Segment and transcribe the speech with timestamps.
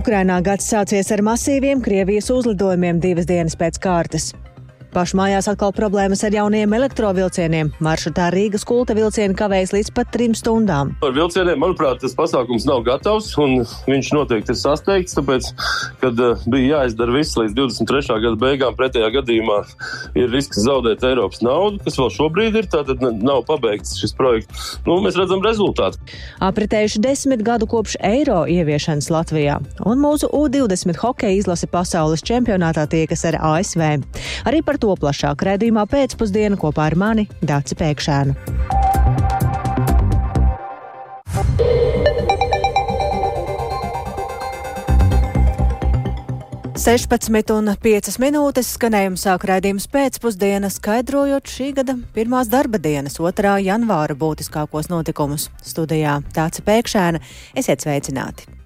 [0.00, 4.30] Ukrainā gads sācies ar masīviem Krievijas uzlidojumiem divas dienas pēc kārtas.
[4.90, 7.68] Pašmājās atkal problēmas ar jauniem elektrovilcieniem.
[7.78, 10.96] Maršrutā Rīgas kulta vilcieni kavējas līdz pat trim stundām.
[11.06, 15.52] Ar vilcieniem, manuprāt, tas pasākums nav gatavs un viņš noteikti ir sasteigts, tāpēc,
[16.00, 18.16] kad uh, bija jāizdara viss līdz 23.
[18.24, 19.60] gada beigām, pretējā gadījumā
[20.18, 24.74] ir risks zaudēt Eiropas naudu, kas vēl šobrīd ir, tātad nav pabeigts šis projekts.
[24.88, 26.02] Nu, mēs redzam rezultātu.
[26.42, 33.22] Apritējuši desmit gadu kopš eiro ieviešanas Latvijā, un mūsu U20 hokeja izlase pasaules čempionātā tiekas
[33.30, 33.86] ar ASV.
[34.50, 38.36] Arī par to plašāk redzījumā pēcpusdienā kopā ar mani Dāci Pēkšēnu.
[46.80, 53.58] Sešpadsmit un piecas minūtes skanējums sāk raidījums pēcpusdienā, skaidrojot šī gada pirmās darba dienas, 2.
[53.66, 55.50] janvāra būtiskākos notikumus.
[55.60, 57.20] Studijā Tāca Pēkšēna,
[57.60, 58.59] esiet sveicināti!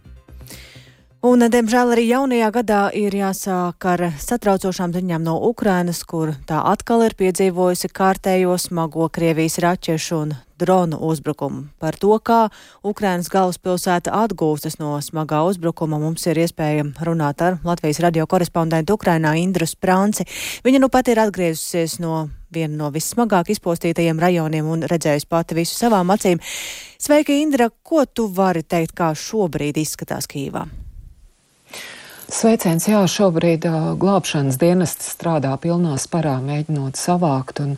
[1.24, 7.00] Un, diemžēl, arī jaunajā gadā ir jāsāk ar satraucošām ziņām no Ukrainas, kur tā atkal
[7.06, 11.62] ir piedzīvojusi kārtējo smago Krievijas raķešu un dronu uzbrukumu.
[11.80, 12.50] Par to, kā
[12.84, 19.32] Ukrainas galvaspilsēta atgūstas no smagā uzbrukuma, mums ir iespēja runāt ar Latvijas radio korespondentu Ukrainā
[19.40, 20.28] Indru Sprānci.
[20.60, 25.80] Viņa nu pat ir atgriezusies no viena no vissmagāk izpostītajiem rajoniem un redzējusi pati visu
[25.80, 26.45] savām acīm.
[27.00, 27.72] Sveika, Indra!
[27.72, 30.68] Ko tu vari teikt, kā šobrīd izskatās Kīvā?
[32.24, 37.74] Sveiciens, jā, šobrīd uh, glābšanas dienesti strādā pilnā sparā, mēģinot savākt un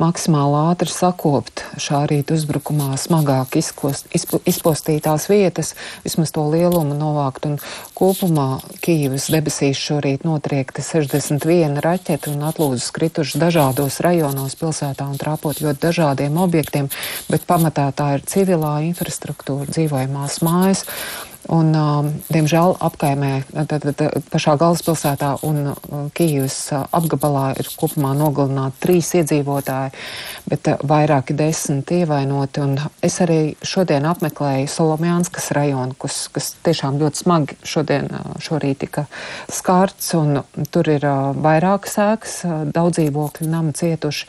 [0.00, 5.74] maksimāli ātri sakopt šā rīta uzbrukumā smagāk izkost, izpo, izpostītās vietas,
[6.06, 7.44] vismaz to lielumu novākt.
[7.50, 7.58] Un
[7.98, 15.60] kopumā Kīvas debesīs šorīt notriekta 61 raķeti un atlūzas krituši dažādos rajonos pilsētā un trāpot
[15.60, 16.88] ļoti dažādiem objektiem,
[17.28, 20.88] bet pamatā tā ir civilā infrastruktūra, dzīvojamās mājas.
[21.48, 23.30] Un, um, diemžēl apkaimē,
[23.64, 29.94] tad, tad, pašā galvaspilsētā un uh, Kīvas uh, apgabalā ir kopumā nogalināti trīs iedzīvotāji,
[30.52, 32.60] bet uh, vairāki desmit ievainoti.
[32.60, 38.12] Un es arī šodien apmeklēju Solomjānskas rajonu, kas, kas tiešām ļoti smagi šodien,
[38.44, 39.06] šorīt tika
[39.48, 41.08] skārts, un tur ir
[41.40, 42.36] vairākas ēkas,
[42.74, 44.28] daudz dzīvokļu nama cietuši.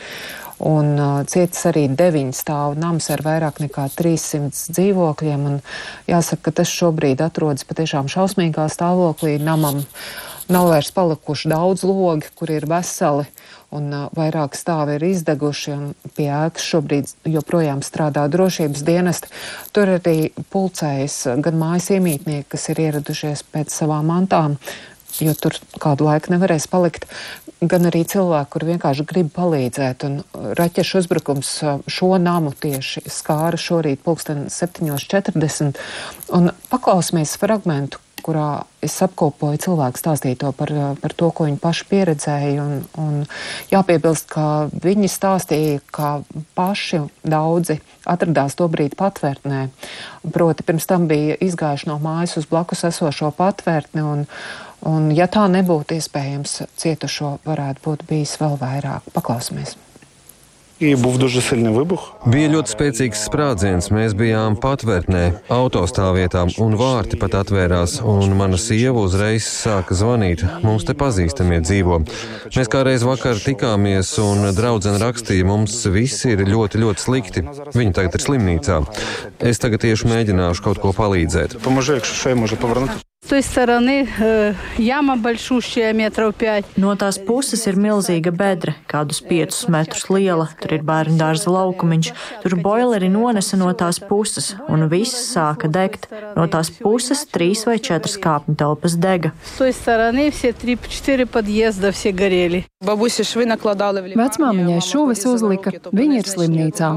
[0.62, 5.46] Un cietis arī deviņu stāvu nams ar vairāk nekā 300 dzīvokļiem.
[5.50, 5.56] Un
[6.10, 9.40] jāsaka, ka tas šobrīd atrodas patiešām šausmīgā stāvoklī.
[9.42, 9.82] Namam
[10.52, 13.26] nav vairs palikuši daudz logi, kur ir veseli.
[13.72, 19.32] Un vairāk stāvi ir izdeguši, un pie ēkas šobrīd joprojām strādā drošības dienesti.
[19.72, 20.18] Tur arī
[20.52, 24.60] pulcējas gan mājas iemītnieki, kas ir ieradušies pēc savām mantām,
[25.24, 27.08] jo tur kādu laiku nevarēs palikt,
[27.62, 30.06] gan arī cilvēki, kur vienkārši grib palīdzēt.
[30.08, 30.22] Un
[30.58, 31.52] raķešu uzbrukums
[31.86, 35.78] šo namu tieši skāra šorīt pulksten 7.40.
[36.38, 42.66] Un paklausīsimies fragmentu, kurā es apkopoju cilvēku stāstīto par, par to, ko viņi paši pieredzēja.
[42.66, 43.22] Un, un
[43.74, 46.12] jāpiebilst, ka viņi stāstīja, ka
[46.58, 47.78] paši daudzi
[48.10, 49.68] atradās to brīdi patvērtnē.
[50.34, 54.06] Proti, pirms tam bija izgājuši no mājas uz blakus esošo patvērtni.
[54.06, 54.28] Un,
[54.90, 59.08] Un, ja tā nebūtu iespējams, cietušo varētu būt bijis vēl vairāk.
[59.14, 59.78] Paklausīsimies!
[60.82, 63.92] Bija ļoti spēcīgs sprādziens.
[63.94, 65.22] Mēs bijām patvērtnē,
[65.54, 68.00] autostāvvietā, un vārti pat atvērās.
[68.34, 70.42] Mana sieva uzreiz sāka zvanīt.
[70.66, 72.02] Mums te pazīstamie dzīvo.
[72.56, 77.46] Mēs kādreiz vakar tikāmies, un draudzene rakstīja, mums viss ir ļoti, ļoti slikti.
[77.78, 78.82] Viņa tagad ir slimnīcā.
[79.54, 81.62] Es tagad tieši mēģināšu kaut ko palīdzēt.
[81.62, 83.06] Pamažēkšu šai mūža pavarnāt.
[83.22, 84.62] Stārani, uh,
[86.34, 86.72] pēc.
[86.82, 90.48] No tās puses ir milzīga bedra, kādus 5 metrus liela.
[90.60, 92.10] Tur ir bērnu dārza laukumiņš,
[92.42, 96.10] tur boileri nonesa no tās puses, un viss sāka degt.
[96.36, 99.32] No tās puses trīs vai četras kāpņu telpas dega.
[104.18, 106.92] Vecmāmiņai šuvis uzlika, viņa ir slimnīcā.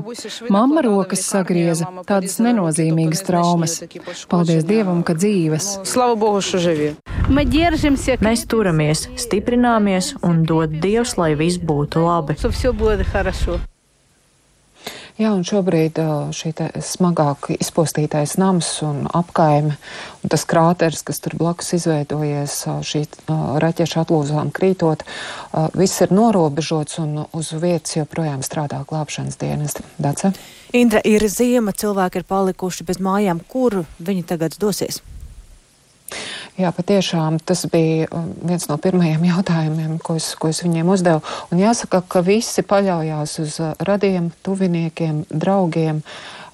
[0.48, 3.78] Mamma rokas sagrieza, tādas nenozīmīgas traumas.
[4.32, 5.84] Paldies Dievam, ka dzīves!
[5.84, 6.13] Slavu
[8.24, 12.36] Mēs turamies, stiprināmies un dod Dievs, lai viss būtu labi.
[15.14, 16.00] Jā, un šobrīd
[16.34, 16.50] šī
[16.82, 19.76] smagāk izpostītais nams un apkaime
[20.26, 23.04] un tas krāteris, kas tur blakus izveidojies šī
[23.62, 25.06] raķešu atlūzām krītot,
[25.78, 29.86] viss ir norobežots un uz vietas joprojām strādā glābšanas dienesti.
[30.02, 30.34] Dace?
[30.74, 33.38] Indra, ir ziema, cilvēki ir palikuši bez mājām.
[33.46, 34.98] Kur viņi tagad dosies?
[36.54, 41.24] Jā, patiešām tas bija um, viens no pirmajiem jautājumiem, ko es, ko es viņiem uzdevu.
[41.50, 46.02] Un jāsaka, ka visi paļaujās uz uh, radiem, tuviniekiem, draugiem.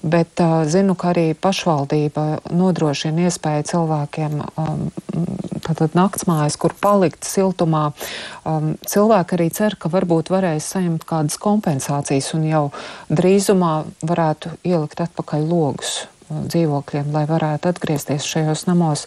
[0.01, 4.87] bet uh, zinu, ka arī pašvaldība nodrošina iespēju cilvēkiem um,
[5.61, 7.91] tātad naktsmājas, kur palikt siltumā.
[8.41, 12.63] Um, cilvēki arī cer, ka varbūt varēs saņemt kādas kompensācijas un jau
[13.13, 16.01] drīzumā varētu ielikt atpakaļ logus
[16.51, 19.05] dzīvokļiem, lai varētu atgriezties šajos namos.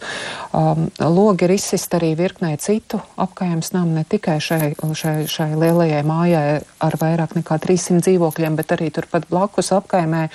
[0.54, 6.02] Um, logi ir izsist arī virknē citu apkājums namu, ne tikai šai, šai, šai lielajai
[6.06, 6.44] mājai
[6.84, 10.26] ar vairāk nekā 300 dzīvokļiem, bet arī turpat blakus apkaimē.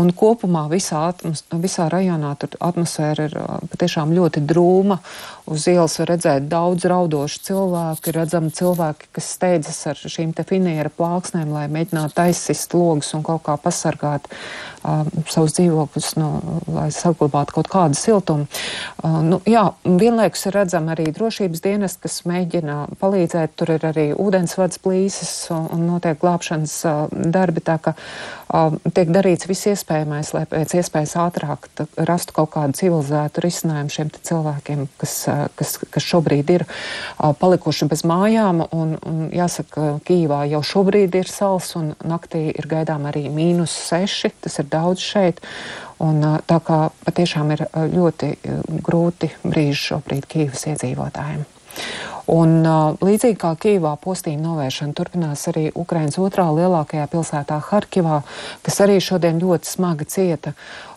[0.00, 5.00] Un kopumā visā, atmos, visā rajonā atmosfēra ir uh, patiešām ļoti drūma.
[5.46, 10.42] Uz ielas var redzēt daudz raudošu cilvēku, ir redzami cilvēki, kas steidzas ar šīm te
[10.46, 16.30] finiera plāksnēm, lai mēģinātu aizsist logus un kaut kā pasargāt uh, savus dzīvokļus nu,
[16.74, 18.48] lai saglabātu kaut kādu siltumu.
[18.98, 23.54] Uh, nu, jā, vienlaikus ir redzama arī drošības dienas, kas mēģina palīdzēt.
[23.54, 27.06] Tur ir arī ūdensvads plīsas un, un notiek glābšanas uh,
[27.36, 31.70] darbi, tā ka uh, tiek darīts viss iespējamais, lai pēc iespējas ātrāk
[32.02, 36.66] rastu kaut kādu civilizētu risinājumu šiem cilvēkiem, kas, uh, kas, kas šobrīd ir
[37.16, 38.64] palikuši bez mājām.
[38.76, 44.34] Un, un jāsaka, Kīvā jau šobrīd ir sals un naktī ir gaidām arī mīnus seši.
[44.46, 45.42] Tas ir daudz šeit.
[46.02, 47.66] Un, tā kā patiešām ir
[47.96, 48.32] ļoti
[48.84, 51.55] grūti brīži šobrīd Kīvas iedzīvotājiem.
[52.26, 52.66] Un,
[52.98, 58.18] līdzīgi kā Kīvā postījuma novēršana turpinās arī Ukrainas otrā lielākajā pilsētā Harkivā,
[58.66, 60.56] kas arī šodien ļoti smagi cieta.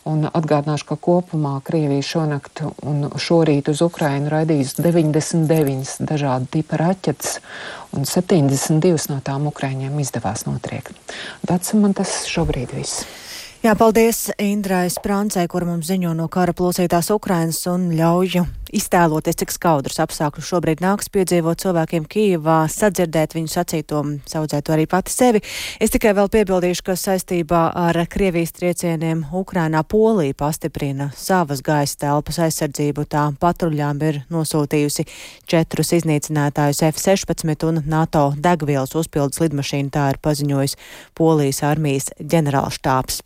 [0.10, 7.38] Un atgādināšu, ka kopumā Krievija šonakt un šorīt uz Ukrainu raidījis 99 dažādu tipa raķetes,
[7.94, 10.98] un 72 no tām Ukraiņiem izdevās notriekt.
[11.46, 13.06] Tas man tas šobrīd viss.
[13.59, 19.51] Jā, paldies Indrai Sprancei, kur mums ziņo no kara plosītās Ukrainas un ļauju iztēloties, cik
[19.51, 24.00] skaudrs apstākļus šobrīd nāks piedzīvot cilvēkiem Kīvā, sadzirdēt viņu sacīto,
[24.31, 25.44] saudzēt to arī pati sevi.
[25.75, 32.39] Es tikai vēl piebildīšu, ka saistībā ar Krievijas triecieniem Ukrainā Polija pastiprina savas gaisa telpas
[32.47, 33.09] aizsardzību.
[33.11, 35.09] Tā patruļām ir nosūtījusi
[35.51, 40.79] četrus iznīcinātājus F-16 un NATO degvielas uzpildes lidmašīnu, tā ir paziņojis
[41.19, 43.25] Polijas armijas ģenerālštāps.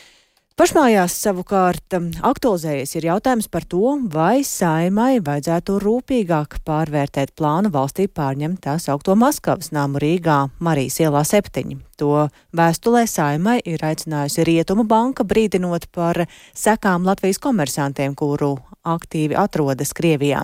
[0.59, 8.09] Pašmājās savukārt um, aktualizējies ir jautājums par to, vai saimai vajadzētu rūpīgāk pārvērtēt plānu valstī
[8.11, 11.79] pārņemt tā saukto Maskavas nāmu Rīgā Marijas ielā 7.
[12.03, 19.95] To vēstulē saimai ir aicinājusi Rietumu banka brīdinot par sekām Latvijas komersantiem, kuru aktīvi atrodas
[19.95, 20.43] Krievijā.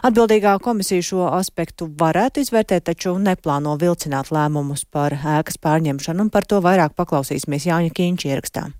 [0.00, 6.48] Atbildīgā komisija šo aspektu varētu izvērtēt, taču neplāno vilcināt lēmumus par ēkas pārņemšanu, un par
[6.48, 8.70] to vairāk paklausīsimies Jāņa Kīņša ierakstā.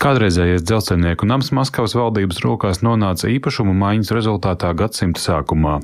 [0.00, 5.76] Kādreizējais dzelzceļnieku nams Maskavas valdības rokās nonāca īpašumu maiņas rezultātā gadsimta sākumā.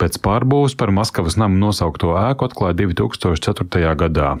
[0.00, 3.94] Pēc pārbūves par Maskavas namu nosaukto ēku atklāja 2004.
[4.02, 4.34] gadā.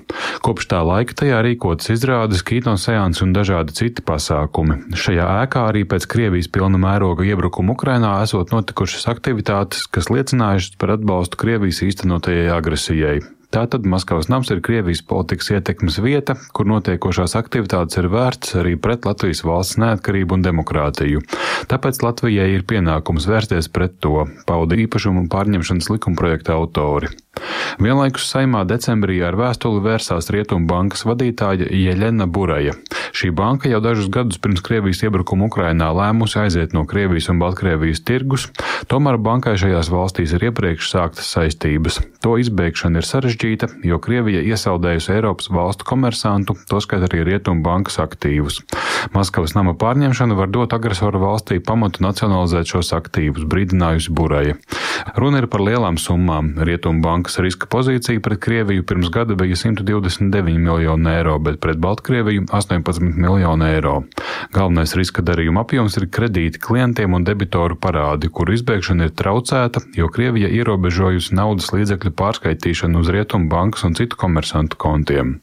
[0.44, 4.80] Kopš tā laika tajā rīkotas izrādes, kino seansi un dažādi citi pasākumi.
[4.98, 10.96] Šajā ēkā arī pēc Krievijas pilna mēroga iebrukuma Ukrainā esot notikušas aktivitātes, kas liecinājušas par
[10.98, 13.20] atbalstu Krievijas īstenotajai agresijai.
[13.50, 19.08] Tātad Maskavas nams ir Krievijas politikas ietekmes vieta, kur notiekošās aktivitātes ir vērts arī pret
[19.08, 21.24] Latvijas valsts neatkarību un demokrātiju.
[21.70, 27.10] Tāpēc Latvijai ir pienākums vērsties pret to, pauda īpašumu pārņemšanas likumprojekta autori.
[27.82, 32.76] Vienlaikus saimā decembrī ar vēstuli vērsās Rietumu bankas vadītāja Jeļena Buraja.
[33.16, 38.02] Šī banka jau dažus gadus pirms Krievijas iebrukuma Ukrainā lēmusi aiziet no Krievijas un Baltkrievijas
[38.04, 38.48] tirgus,
[38.90, 42.00] tomēr bankai šajās valstīs ir iepriekš sāktas saistības.
[42.24, 48.60] To izbēgšana ir sarežģīta, jo Krievija iesaldējusi Eiropas valstu komersantu, toskat arī Rietumu bankas aktīvus.
[49.16, 54.58] Maskavas nama pārņemšana var dot agresoru valstī pamatu nacionalizēt šos aktīvus, brīdinājusi Buraja.
[55.16, 56.52] Runa ir par lielām summām.
[56.60, 61.78] Rietumu bankas bankas riska pozīcija pret Krieviju pirms gada bija 129 miljoni eiro, bet pret
[61.78, 63.96] Baltkrieviju 18 miljoni eiro.
[64.54, 70.08] Galvenais riska darījuma apjoms ir kredīti klientiem un debitoru parādi, kuru izbēgšana ir traucēta, jo
[70.12, 75.38] Krievija ierobežojusi naudas līdzekļu pārskaitīšanu uz Rietumu bankas un citu komersantu kontiem.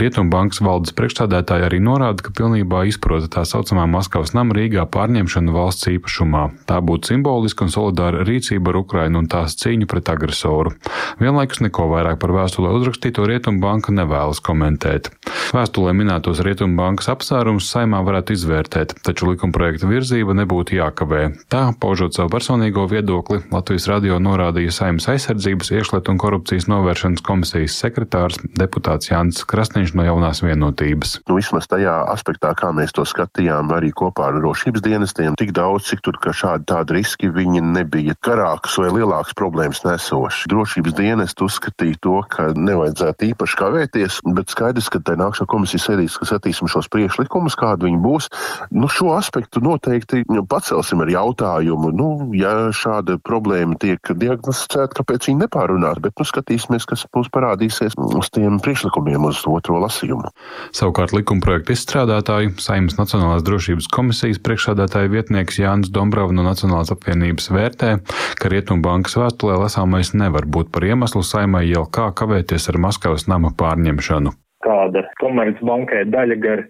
[0.00, 5.54] Rietumu bankas valdes priekšstādētāji arī norāda, ka pilnībā izprota tā saucamā Maskavas nama Rīgā pārņemšanu
[5.54, 6.44] valsts īpašumā.
[6.70, 10.74] Tā būtu simboliska un solidāra rīcība ar Ukrainu un tās cīņu pret agresoru.
[11.20, 15.10] Vienlaikus neko vairāk par vēstulē uzrakstīto Rietumu banka nevēlas komentēt.
[15.54, 21.22] Vēstulē minētos Rietumu bankas apsvērumus saimā varētu izvērtēt, taču likumprojekta virzība nebūtu jākavē.
[21.52, 27.76] Tā, paužot savu personīgo viedokli, Latvijas radio norādīja saimnes aizsardzības, iekšlietu un korupcijas novēršanas komisijas
[27.82, 31.18] sekretārs deputāts Jānis Krasniņš no jaunās vienotības.
[31.28, 35.90] Nu, vismaz tajā aspektā, kā mēs to skatījām, arī kopā ar drošības dienestiem, tik daudz,
[35.90, 40.48] cik tur šādi tādi riski viņi nebija garāks vai lielāks problēmas nesoši.
[40.50, 46.18] Drošības dienestu uzskatīja to, ka nevajadzētu īpaši kavēties, bet skaidrs, ka tai nākšā komisijas sēdīs,
[46.20, 48.30] ka skatīsim šos priekšlikumus, kādi viņi būs.
[48.74, 55.44] Nu, šo aspektu noteikti pacelsim ar jautājumu, nu, ja šāda problēma tiek diagnosticēta, kāpēc viņi
[55.44, 60.32] nepārunās, bet nu, skatīsimies, kas mums parādīsies uz tiem priekšlikumiem uz otro lasījumu.
[60.76, 67.96] Savukārt likumprojektu izstrādātāju Saimnes Nacionālās drošības komisijas priekšsādātāja vietnieks Jānis Dombrava no Nacionālās apvienības vērtē,
[68.40, 73.54] ka Rietumbankas vēstulē lasāmais nevar būt par iemeslu saimai jau kā kavēties ar Maskavas nama
[73.56, 76.64] pārņemšanu kāda Komercbankai daļa gar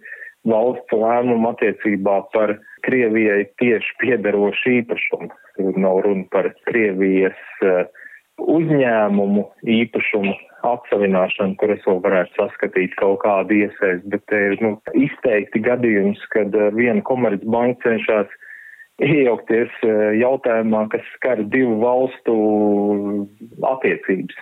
[0.48, 2.56] valsts lēmumu attiecībā par
[2.86, 5.28] Krievijai tieši piederošu īpašumu.
[5.56, 7.82] Tur nav runa par Krievijas uh,
[8.40, 10.32] uzņēmumu īpašumu
[10.70, 16.22] atsavināšanu, kur es vēl varētu saskatīt kaut kādu iesaist, bet te ir nu, izteikti gadījums,
[16.32, 18.32] kad uh, viena komercbanka cenšas
[19.04, 22.38] iejaukties uh, jautājumā, kas skar divu valstu
[23.74, 24.40] attiecības.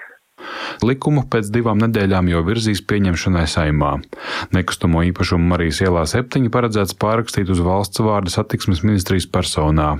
[0.84, 3.92] Likumu pēc divām nedēļām jau virzīs pieņemšanai saimā.
[4.54, 9.96] Nekustamo īpašumu Marijas ielā septiņi paredzēts pārrakstīt uz valsts vārda satiksmes ministrijas personā.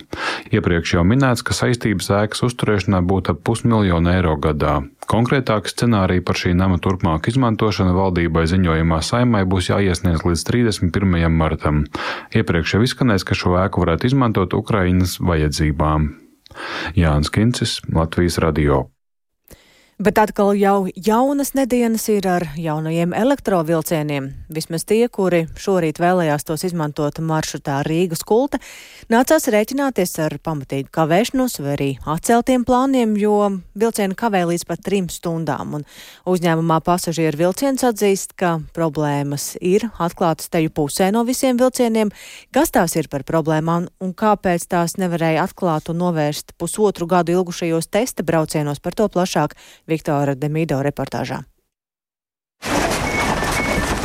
[0.55, 4.81] Iepriekš jau minēts, ka saistības ēkas uzturēšanā būtu ap pusmiljonu eiro gadā.
[5.09, 11.33] Konkrētāk scenārija par šī nama turpmāk izmantošanu valdībai ziņojumā saimai būs jāiesniedz līdz 31.
[11.33, 11.87] martam.
[12.37, 16.13] Iepriekš jau izskanēs, ka šo ēku varētu izmantot Ukrainas vajadzībām.
[16.99, 18.85] Jānis Kincis, Latvijas radio.
[19.99, 24.29] Bet atkal jau jaunas nedēļas ir ar jaunajiem elektrovilcieniem.
[24.55, 28.61] Vismaz tie, kuri šorīt vēlējās tos izmantot maršrutā Rīgas kulta,
[29.11, 33.41] nācās rēķināties ar pamatīgu kavēšanos vai arī atceltiem plāniem, jo
[33.75, 35.75] vilcieni kavē līdz pat trim stundām.
[35.81, 35.87] Un
[36.31, 42.15] uzņēmumā pasažieru vilciens atzīst, ka problēmas ir atklātas teju pusē no visiem vilcieniem.
[42.55, 47.91] Kas tās ir par problēmām un kāpēc tās nevarēja atklāt un novērst pusotru gadu ilgušajos
[47.91, 49.59] testa braucienos par to plašāk
[49.89, 51.43] Viktora Demīdo reportāžā.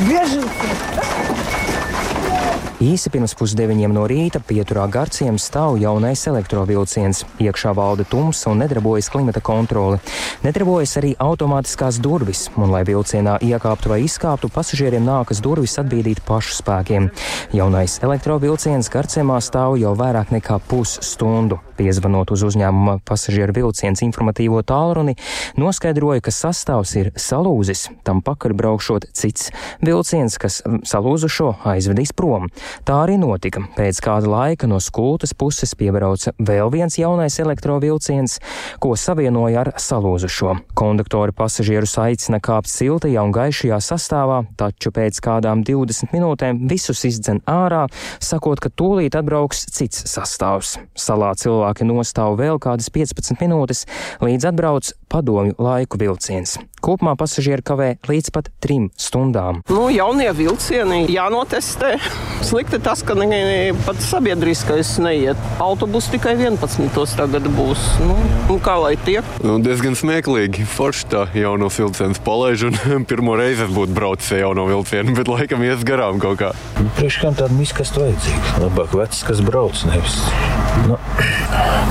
[0.03, 0.92] Bieži!
[2.81, 7.21] Īsi pirms pusdeviņiem no rīta pieturā garciem stāv jaunais elektrovilciens.
[7.43, 9.99] Iekšā valda tumsa un nedarbojas klimata kontrole.
[10.41, 16.57] Nedarbojas arī automātiskās durvis, un, lai vilcienā iekāptu vai izkāptu, pasažieriem nākas durvis atbīdīt pašu
[16.57, 17.11] spēkiem.
[17.53, 21.61] Jaunais elektrovilciens garciemā stāv jau vairāk nekā pusstundu.
[21.77, 25.15] Piezvanot uz uzņēmuma pasažieru vilciens informatīvo tālruni,
[25.57, 29.49] noskaidroja, ka sastāvs ir salūzis, tam pakaļ braukšot cits
[29.81, 32.51] vilciens, kas salūzušo aizvedīs prom.
[32.87, 33.61] Tā arī notika.
[33.77, 38.39] Pēc kāda laika no skultas puses piebrauca vēl viens jaunais elektrovilciens,
[38.83, 40.55] ko savienoja ar salūzušo.
[40.77, 47.43] Konduktori pasažierus aicina kāpt siltajā un gaišajā sastāvā, taču pēc kādām 20 minūtēm visus izdzen
[47.49, 47.85] ārā,
[48.23, 50.77] sakot, ka tūlīt atbrauks cits sastāvs.
[50.97, 53.85] Salā cilvēki nostāv vēl kādas 15 minūtes,
[54.23, 56.57] līdz atbrauc padomju laiku vilciens.
[56.83, 59.61] Kopumā pasažieri kavē līdz pat trim stundām.
[59.71, 61.93] Nu, jaunie vilcieni jānotestē.
[62.53, 65.39] Slikti tas, ka ne, pat sabiedriskais neiet.
[65.57, 66.85] Autobus tikai 11.
[67.17, 67.81] tagad būs.
[68.05, 68.13] Nu,
[68.45, 69.25] nu, kā lai tiek?
[69.41, 70.61] Nu, diezgan smieklīgi.
[70.69, 72.67] Forši tā jauno vilcienu palaiž.
[73.09, 76.51] Pirmo reizi es būtu braucis ar jauno vilcienu, bet laikam ies garām kaut kā.
[76.77, 78.53] Nu, Priekš kam tāda miska vajadzīga?
[78.67, 80.21] Labāk vecs, kas brauc, nevis.
[80.85, 80.99] Nu,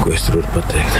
[0.04, 0.94] ko es tur varu pateikt?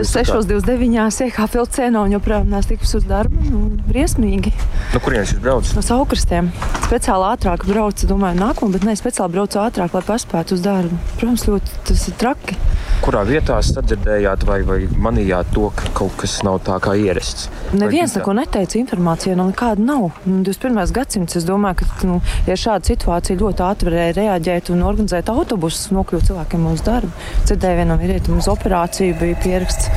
[0.00, 1.28] Es 6.29.
[1.28, 3.44] iekāpu vilcienā un joprojām neesmu tikus uz darbu.
[3.52, 4.54] Nu, briesmīgi.
[4.96, 5.76] No kurienes jūs braucat?
[5.76, 6.48] No saukrastiem.
[6.88, 10.98] Speciāli ātrāk braucu, domāju, nākamā, bet ne speciāli braucu ātrāk, lai paspētu uz darbu.
[11.18, 12.58] Protams, ļoti tas ir traki.
[13.02, 17.48] Kurā vietā sadzirdējāt vai, vai manījāt to, ka kaut kas nav tā kā ierasts?
[17.74, 20.20] Neviens neko neteica, informācija no nekāda nav.
[20.26, 20.76] 21.
[20.76, 25.32] Nu, gadsimts, es domāju, ka nu, ja šāda situācija ļoti ātri varēja reaģēt un organizēt
[25.34, 27.10] autobusus, nokļūt cilvēkiem uz darbu.
[27.42, 29.90] Dzirdēju vienam vīrietim uz operāciju bija pieraksts.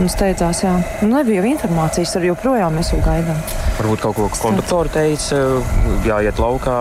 [0.00, 3.40] Un es teicās, jā, nu, nebija informācijas, ar joprojām mēs jau gaidām.
[3.80, 5.40] Varbūt kaut ko konduktori teica,
[6.08, 6.76] jāiet laukā,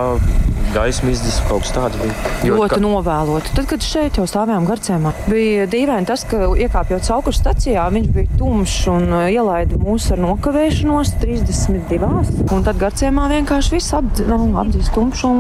[0.76, 2.00] gaismu izdzis kaut kas tāds.
[2.46, 2.82] Jo, ļoti ka...
[2.84, 3.54] novēloti.
[3.58, 8.40] Tad, kad šeit jau stāvējām garcēmā, bija dīvaini tas, ka iekāpjot sauku stacijā, viņš bija
[8.40, 12.12] tumšs un uh, ielaida mūs ar nokavēšanos 32.
[12.52, 15.32] Un tad garcēmā vienkārši viss apdz, nu, apdzīs tumšu.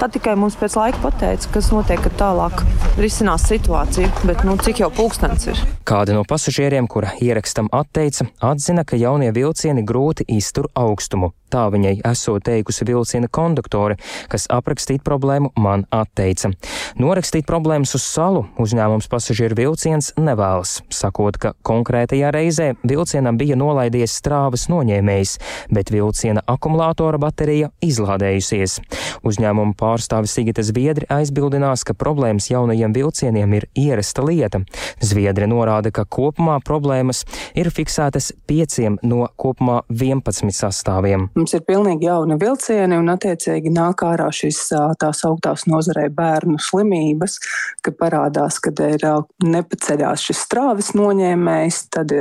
[0.00, 2.64] Tad tikai mums pēc laika pateica, kas notiek, kad tālāk
[3.00, 4.10] risinās situācija.
[4.28, 5.60] Bet nu, cik jau pulkstens ir?
[5.88, 11.32] Kāda no pasažieriem, kura ierakstam atteica, atzina, ka jaunie vilcieni grūti iztur augstumu.
[11.50, 13.96] Tā viņai esot teikusi vilciena konduktore,
[14.30, 16.52] kas aprakstīt problēmu man atteica.
[17.00, 24.14] Norakstīt problēmas uz salu uzņēmums pasažieru vilciens nevēlas, sakot, ka konkrētajā reizē vilcienam bija nolaidies
[24.20, 25.36] strāvas noņēmējs,
[25.74, 28.78] bet vilciena akumulātora baterija izlādējusies.
[29.26, 34.62] Uzņēmuma pārstāvis Sigita Zviedri aizbildinās, ka problēmas jaunajiem vilcieniem ir ierasta lieta.
[35.02, 37.24] Zviedri norāda, ka kopumā problēmas
[37.58, 41.28] ir fiksētas pieciem no kopumā 11 sastāviem.
[41.40, 44.58] Mums ir pilnīgi jauni vilcieni un attiecīgi nāk ārā šīs
[45.00, 47.38] tās augtās nozarei bērnu slimības,
[47.80, 49.06] ka parādās, kad ir
[49.40, 52.12] nepaceļās šis strāvis noņēmējs, tad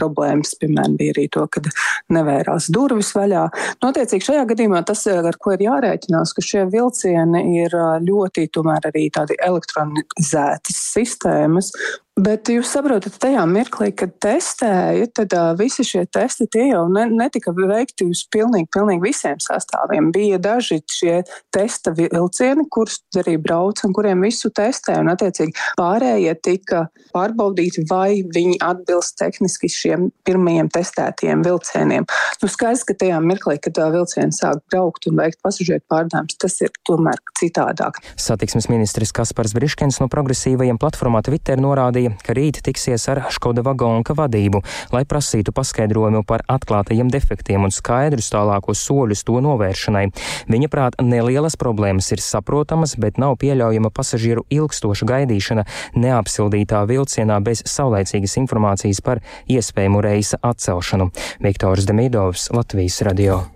[0.00, 1.70] problēmas, piemēram, bija arī to, kad
[2.16, 3.44] nevērās durvis vaļā.
[3.84, 7.78] Notiecīgi šajā gadījumā tas, ar ko ir jārēķinās, ka šie vilcieni ir
[8.08, 11.70] ļoti tomēr arī tādi elektronizētas sistēmas,
[12.14, 17.50] Bet jūs saprotat, tajā mirklī, kad testēja, tad uh, visi šie testi jau ne, netika
[17.50, 20.12] veikti uz pilnīgi, pilnīgi visiem sastāviem.
[20.14, 21.16] Bija daži šie
[21.50, 28.22] testa vilcieni, kurus arī brauc un kuriem visu testē, un attiecīgi pārējie tika pārbaudīti, vai
[28.22, 32.06] viņi atbilst tehniski šiem pirmajiem testētajiem vilcieniem.
[32.38, 36.60] Nu, skaidrs, ka tajā mirklī, kad tā vilciena sāk braukt un veikt pasažieru pārdāvājumus, tas
[36.62, 37.98] ir tomēr citādāk.
[38.14, 43.62] Satiksmes ministrs Kaspars Briškens no progresīvajiem platformā Twitter norādīja, norādīja, ka rīt tiksies ar Škoda
[43.64, 50.10] vagonka vadību, lai prasītu paskaidrojumu par atklātajiem defektiem un skaidrus tālākos soļus to novēršanai.
[50.48, 55.64] Viņa prāt, nelielas problēmas ir saprotamas, bet nav pieļaujama pasažieru ilgstoša gaidīšana
[55.96, 61.10] neapsildītā vilcienā bez saulēcīgas informācijas par iespējamu reisa atcelšanu.
[61.40, 63.53] Viktors Demidovs, Latvijas radio.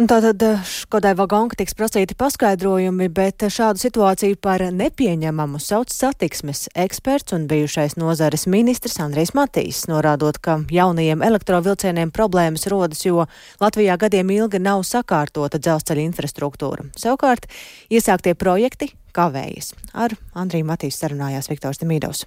[0.00, 7.36] Tātad eh, Škodai Vagonka tiks prasīti paskaidrojumi, bet šādu situāciju par nepieņemamu sauc satiksmes eksperts
[7.36, 13.28] un bijušais nozares ministrs Andrejs Matīs, norādot, ka jaunajiem elektrovilcieniem problēmas rodas, jo
[13.60, 16.88] Latvijā gadiem ilgi nav sakārtota dzelzceļa infrastruktūra.
[16.96, 17.52] Savukārt,
[17.92, 19.74] iesāktie projekti kavējas.
[19.92, 22.24] Ar Andriju Matīs sarunājās Viktors Demīdovs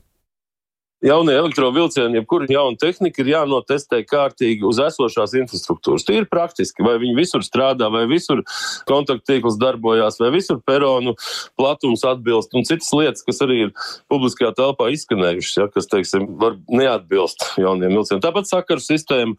[1.04, 6.06] jaunie elektrovilcieni, jebkura jauna tehnika ir jānotestē kārtīgi uz esošās infrastruktūras.
[6.08, 8.44] Tie ir praktiski, vai viņi visur strādā, vai visur
[8.90, 11.16] kontakttīkls darbojās, vai visur peronu
[11.60, 13.74] platums atbilst, un citas lietas, kas arī ir
[14.12, 18.24] publiskajā telpā izskanējušas, ja, kas, teiksim, var neatbilst jauniem vilcieniem.
[18.24, 19.36] Tāpat sakaru sistēma,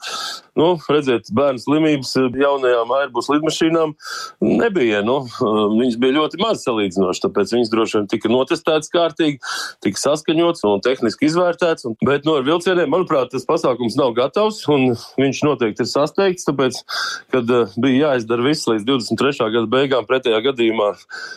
[0.61, 3.97] nu, redziet, bērnu slimības jaunajām Airbus lidmašīnām
[4.44, 9.40] nebija, nu, viņas bija ļoti maz salīdzinoši, tāpēc viņas droši vien tika notestētas kārtīgi,
[9.85, 11.87] tika saskaņots un tehniski izvērtētas izvērtēts.
[11.87, 16.46] Un, bet no nu, vilcieniem, manuprāt, tas pasākums nav gatavs un viņš noteikti ir sasteigts,
[16.46, 16.81] tāpēc,
[17.33, 19.50] kad uh, bija jāizdara viss līdz 23.
[19.55, 20.90] gada beigām, pretējā gadījumā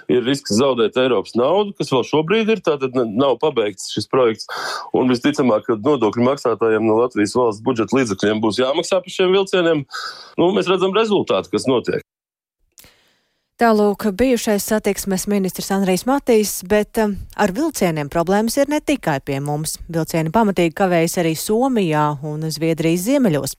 [0.09, 4.49] ir risks zaudēt Eiropas naudu, kas vēl šobrīd ir, tātad nav pabeigts šis projekts.
[4.97, 9.87] Un visticamāk, ka nodokļu maksātājiem no Latvijas valsts budžeta līdzekļiem būs jāmaksā par šiem vilcieniem.
[10.37, 12.05] Nu, mēs redzam rezultātu, kas notiek.
[13.57, 19.39] Tālūk, bijušais satiksmes ministrs Andrijs Matīs, bet um, ar vilcieniem problēmas ir ne tikai pie
[19.41, 19.79] mums.
[19.89, 23.55] Vilcieni pamatīgi kavējas arī Somijā un Zviedrijas ziemeļos.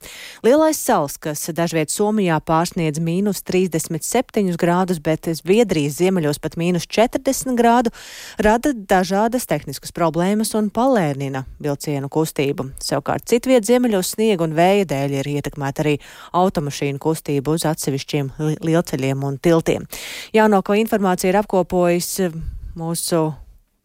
[0.47, 7.59] Lielais sals, kas dažviet Somijā pārsniedz mīnus 37 grādus, bet Zviedrijas ziemeļos pat mīnus 40
[7.59, 7.91] grādu,
[8.39, 12.69] rada dažādas tehniskas problēmas un palēnina vilcienu kustību.
[12.87, 15.99] Savukārt citviet ziemeļos sniega un vēja dēļ ir ietekmēta arī
[16.39, 18.33] automašīnu kustību uz atsevišķiem
[18.63, 19.88] lielceļiem un tiltiem.
[20.37, 22.37] Jaunāko informāciju ir apkopojis eh,
[22.79, 23.23] mūsu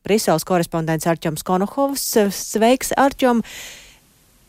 [0.04, 2.04] Briseles korespondents Arčoms Konohovs.
[2.36, 3.44] Sveiks, Arčom!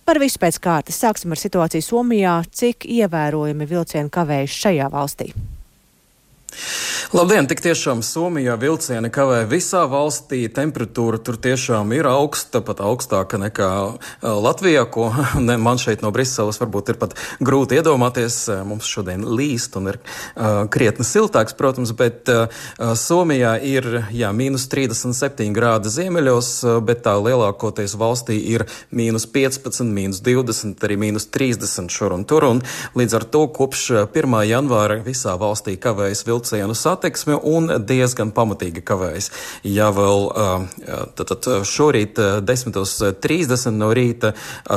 [0.05, 2.37] Par visu pēc kārtas sāksim ar situāciju Somijā.
[2.53, 5.31] Cik ievērojami vilcieni kavējuši šajā valstī?
[7.15, 7.47] Labdien!
[7.47, 10.45] Tik tiešām Somijā vilcieni kavē visā valstī.
[10.51, 13.69] Temperatūra tur tiešām ir augsta, pat augstāka nekā
[14.23, 15.11] Latvijā, ko
[15.49, 18.39] ne, man šeit no Briseles varbūt ir pat grūti iedomāties.
[18.67, 22.47] Mums šodien līst un ir uh, krietni siltāks, protams, bet uh,
[22.99, 26.53] Somijā ir jā, mīnus 37 grādi ziemeļos,
[26.87, 32.49] bet tā lielākoties valstī ir mīnus 15, mīnus 20, arī mīnus 30 šur un tur.
[32.49, 32.65] Un
[32.99, 34.39] līdz ar to kopš 1.
[34.51, 39.31] janvāra visā valstī kavējas vilcieni vilcienu satiksme un diezgan pamatīgi kavējas.
[39.65, 40.27] Ja vēl
[41.17, 44.35] tātad šorīt 10.30 no rīta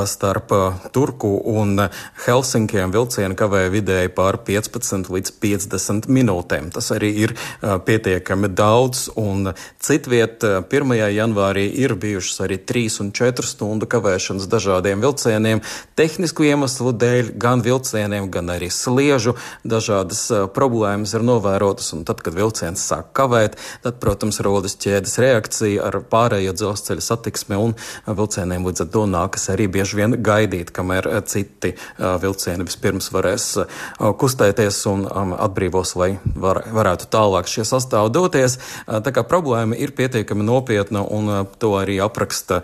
[0.08, 0.52] starp
[0.92, 1.82] Turku un
[2.24, 6.70] Helsinkiem vilcienu kavēja vidēji pār 15 līdz 50 minūtēm.
[6.72, 9.52] Tas arī ir pietiekami daudz, un
[9.84, 10.96] citviet 1.
[11.12, 15.60] janvārī ir bijušas arī 3 un 4 stundu kavēšanas dažādiem vilcieniem,
[16.00, 19.36] tehnisku iemeslu dēļ, gan vilcieniem, gan arī sliežu.
[19.68, 20.24] Dažādas
[20.56, 25.86] problēmas ir novērotas novērotas, un tad, kad vilciens sāk kavēt, tad, protams, rodas ķēdes reakcija
[25.88, 27.74] ar pārējo dzelzceļa satiksmi, un
[28.06, 33.58] vilcieniem līdz ar to nākas arī bieži vien gaidīt, kamēr citi vilcieni vispirms varēs
[33.98, 35.06] kustēties un
[35.38, 38.58] atbrīvos, lai var, varētu tālāk šie sastāvi doties.
[38.86, 42.62] Tā kā problēma ir pietiekami nopietna, un to arī apraksta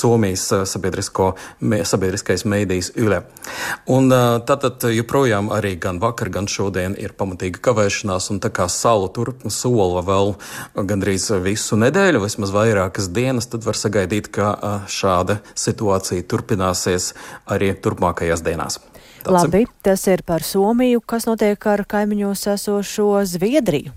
[0.00, 3.22] Somijas sabiedriskais mēdījis Yle.
[3.90, 4.10] Un
[4.46, 9.32] tātad joprojām arī gan vakar, gan šodien ir pamatīga kavēšanās, un tā kā salu tur
[9.50, 10.34] sola vēl
[10.76, 14.52] gandrīz visu nedēļu, vismaz vairākas dienas, tad var sagaidīt, ka
[14.90, 17.12] šāda situācija turpināsies
[17.50, 18.80] arī turpmākajās dienās.
[19.20, 21.02] Tāds Labi, tas ir par Somiju.
[21.04, 23.92] Kas notiek ar kaimiņos esošo Zviedriju?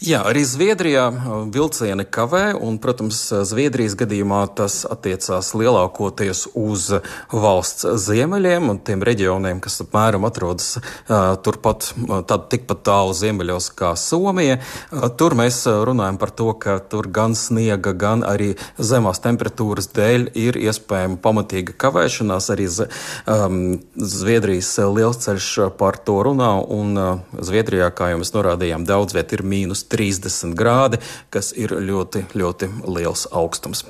[0.00, 1.10] Jā, arī Zviedrijā
[1.52, 6.86] vilcieni kavē, un, protams, Zviedrijas gadījumā tas attiecās lielākoties uz
[7.28, 11.90] valsts ziemeļiem un tiem reģioniem, kas apmēram atrodas uh, turpat,
[12.30, 14.56] tad tikpat tālu ziemeļos kā Somija.
[14.88, 20.30] Uh, tur mēs runājam par to, ka tur gan sniega, gan arī zemās temperatūras dēļ
[20.32, 22.48] ir iespējama pamatīga kavēšanās.
[22.56, 23.60] Arī um,
[24.00, 29.44] Zviedrijas lielsceļš par to runā, un uh, Zviedrijā, kā jau mēs norādījām, daudz viet ir
[29.44, 31.00] mīnus 30 grādi,
[31.34, 33.84] kas ir ļoti, ļoti liels augstums.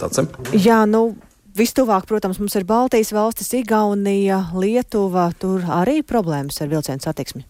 [0.00, 0.30] Dacim?
[0.52, 1.14] Jā, nu.
[1.56, 5.30] Vistuvāk, protams, mums ir Baltijas valstis, Igaunija, Lietuva.
[5.40, 7.46] Tur arī problēmas ar vilcienu satiksmi.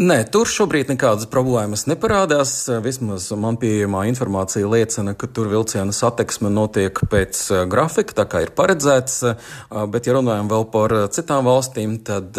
[0.00, 2.54] Nē, tur šobrīd nekādas problēmas neparādās.
[2.80, 8.40] Vismaz man pieejamā informācija liecina, ka tur vilciena satiksme notiek pēc eh, grafika, tā kā
[8.46, 9.18] ir paredzēts.
[9.28, 9.50] Eh,
[9.92, 12.38] bet, ja runājam vēl par citām valstīm, tad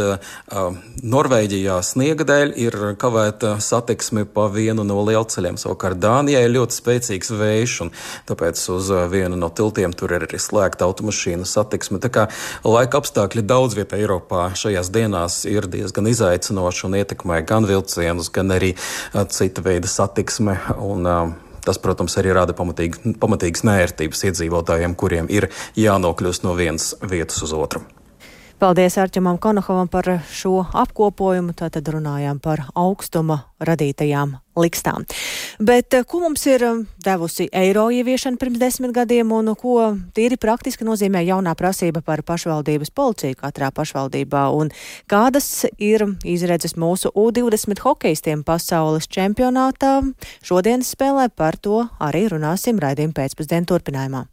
[1.13, 5.61] Norvēģijā sniega dēļ ir kavēta satiksme pa vienu no lielceļiem.
[5.61, 7.93] Savukārt Dānijai ir ļoti spēcīgs vējš, un
[8.31, 12.01] tāpēc uz vienu no tiltiem tur ir arī slēgta automašīnu satiksme.
[12.01, 12.25] Tā kā
[12.65, 18.55] laika apstākļi daudz vietā Eiropā šajās dienās ir diezgan izaicinoši un ietekmē gan vilcienus, gan
[18.55, 18.73] arī
[19.35, 20.59] cita veida satiksme.
[20.79, 21.07] Un,
[21.61, 27.53] Tas, protams, arī rada pamatīgi, pamatīgas nērtības iedzīvotājiem, kuriem ir jānokļūst no vienas vietas uz
[27.53, 27.83] otru.
[28.61, 31.55] Paldies Arčamam Konohovam par šo apkopojumu.
[31.57, 35.07] Tātad runājām par augstuma radītajām likstām.
[35.57, 40.37] Bet eh, ko mums ir eh, devusi eiro ieviešana pirms desmit gadiem un ko tīri
[40.37, 44.69] praktiski nozīmē jaunā prasība par pašvaldības policiju katrā pašvaldībā un
[45.09, 45.47] kādas
[45.81, 50.03] ir izredzes mūsu U20 hokeistiem pasaules čempionātā?
[50.45, 54.27] Šodienas spēlē par to arī runāsim raidījuma pēcpusdienu turpinājumā.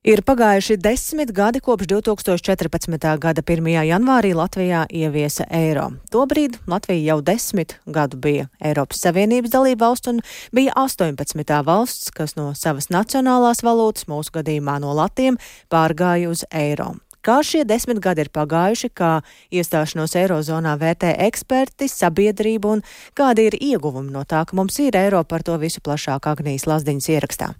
[0.00, 3.18] Ir pagājuši desmit gadi kopš 2014.
[3.20, 3.66] gada 1.
[3.84, 5.90] janvārī Latvijā ieviesa eiro.
[6.08, 10.24] Tobrīd Latvija jau desmit gadu bija Eiropas Savienības dalība valsts un
[10.56, 11.60] bija 18.
[11.68, 15.36] valsts, kas no savas nacionālās valūtas, mūsu gadījumā no latiem,
[15.68, 16.94] pārgāja uz eiro.
[17.20, 19.18] Kā šie desmit gadi ir pagājuši, kā
[19.52, 25.20] iestāšanos Eirozonā vērtē eksperti, sabiedrība un kādi ir ieguvumi no tā, ka mums ir eiro
[25.28, 27.56] par to visu plašāk Agnijas Lazdiņas ierakstā.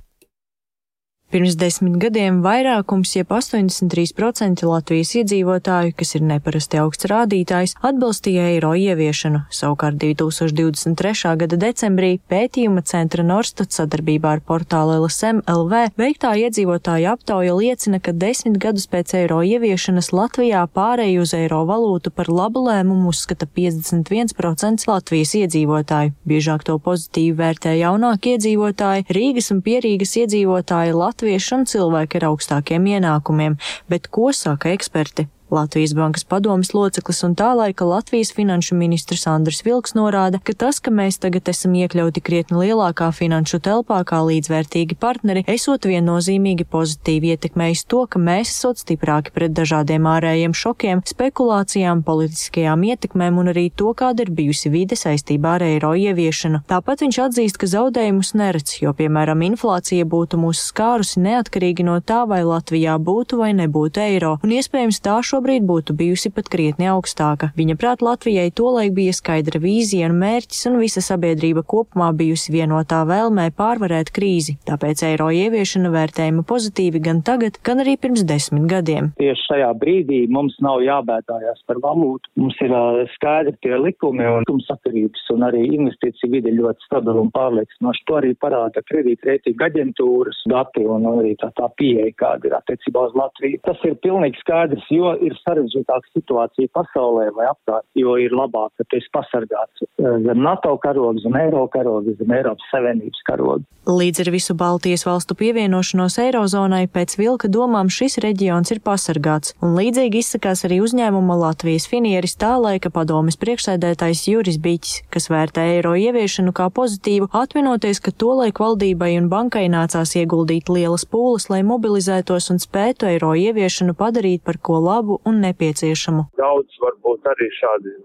[1.30, 8.72] Pirms desmit gadiem vairākums, jeb 83% Latvijas iedzīvotāju, kas ir neparasti augsts rādītājs, atbalstīja eiro
[8.74, 9.44] ieviešanu.
[9.54, 11.36] Savukārt 2023.
[11.38, 18.10] gada decembrī pētījuma centra Norstat sadarbībā ar portālu LSM LV veiktā iedzīvotāju aptauja liecina, ka
[18.10, 24.90] desmit gadus pēc eiro ieviešanas Latvijā pārēju uz eiro valūtu par labu lēmumu uzskata 51%
[24.90, 26.16] Latvijas iedzīvotāju.
[26.26, 32.30] Biežāk to pozitīvi vērtē jaunākie iedzīvotāji, Rīgas un Pierīgas iedzīvotāji Latvijas latvieši un cilvēki ar
[32.30, 33.58] augstākiem ienākumiem,
[33.92, 35.28] bet ko saka eksperti?
[35.50, 40.78] Latvijas Bankas padomas loceklis un tā laika Latvijas finanšu ministrs Andris Vilks norāda, ka tas,
[40.78, 47.32] ka mēs tagad esam iekļauti krietni lielākā finanšu telpā kā līdzvērtīgi partneri, esot viennozīmīgi pozitīvi
[47.34, 53.66] ietekmējis to, ka mēs esot stiprāki pret dažādiem ārējiem šokiem, spekulācijām, politiskajām ietekmēm un arī
[53.74, 56.62] to, kāda ir bijusi vide saistībā ar eiro ieviešanu.
[56.70, 62.22] Tāpat viņš atzīst, ka zaudējumus neredz, jo, piemēram, inflācija būtu mūs skārusi neatkarīgi no tā,
[62.30, 66.88] vai Latvijā būtu vai nebūtu eiro, un iespējams tā šo šobrīd būtu bijusi pat krietni
[66.92, 67.50] augstāka.
[67.56, 73.00] Viņa prāt Latvijai tolaik bija skaidra vīzija un mērķis, un visa sabiedrība kopumā bijusi vienotā
[73.08, 74.58] vēlmē pārvarēt krīzi.
[74.68, 79.12] Tāpēc eiro ieviešana vērtējama pozitīvi gan tagad, gan arī pirms desmit gadiem.
[79.20, 82.28] Tieši šajā brīdī mums nav jābētājās par valūtu.
[82.36, 82.76] Mums ir
[83.14, 88.04] skaidri tie likumi un likumsakarības, un arī investīcija vide ļoti stabila un pārliecinoša.
[88.10, 93.16] To arī parāda kredītreitinga aģentūras dati un arī tā, tā pieeja, kāda ir attiecībā uz
[93.16, 93.62] Latviju.
[93.64, 98.86] Tas ir pilnīgi skaidrs, jo ir sarežģītāka situācija pasaulē vai apkārt, jo ir labāk, ka
[98.88, 103.64] tu esi pasargāts eh, zem NATO karoga, zem Eiro karoga, zem Eiropas Savienības karoga.
[103.90, 109.72] Līdz ar visu Baltijas valstu pievienošanos Eirozonai pēc vilka domām šis reģions ir pasargāts, un
[109.78, 115.94] līdzīgi izsakās arī uzņēmuma Latvijas finieris tā laika padomis priekšsēdētājs Juris Biķis, kas vērtē eiro
[115.96, 122.50] ieviešanu kā pozitīvu, atminoties, ka tolaik valdībai un bankai nācās ieguldīt lielas pūles, lai mobilizētos
[122.52, 126.30] un spētu eiro ieviešanu padarīt par ko labu un nepieciešamu.
[126.40, 127.98] Daudz varbūt arī šādi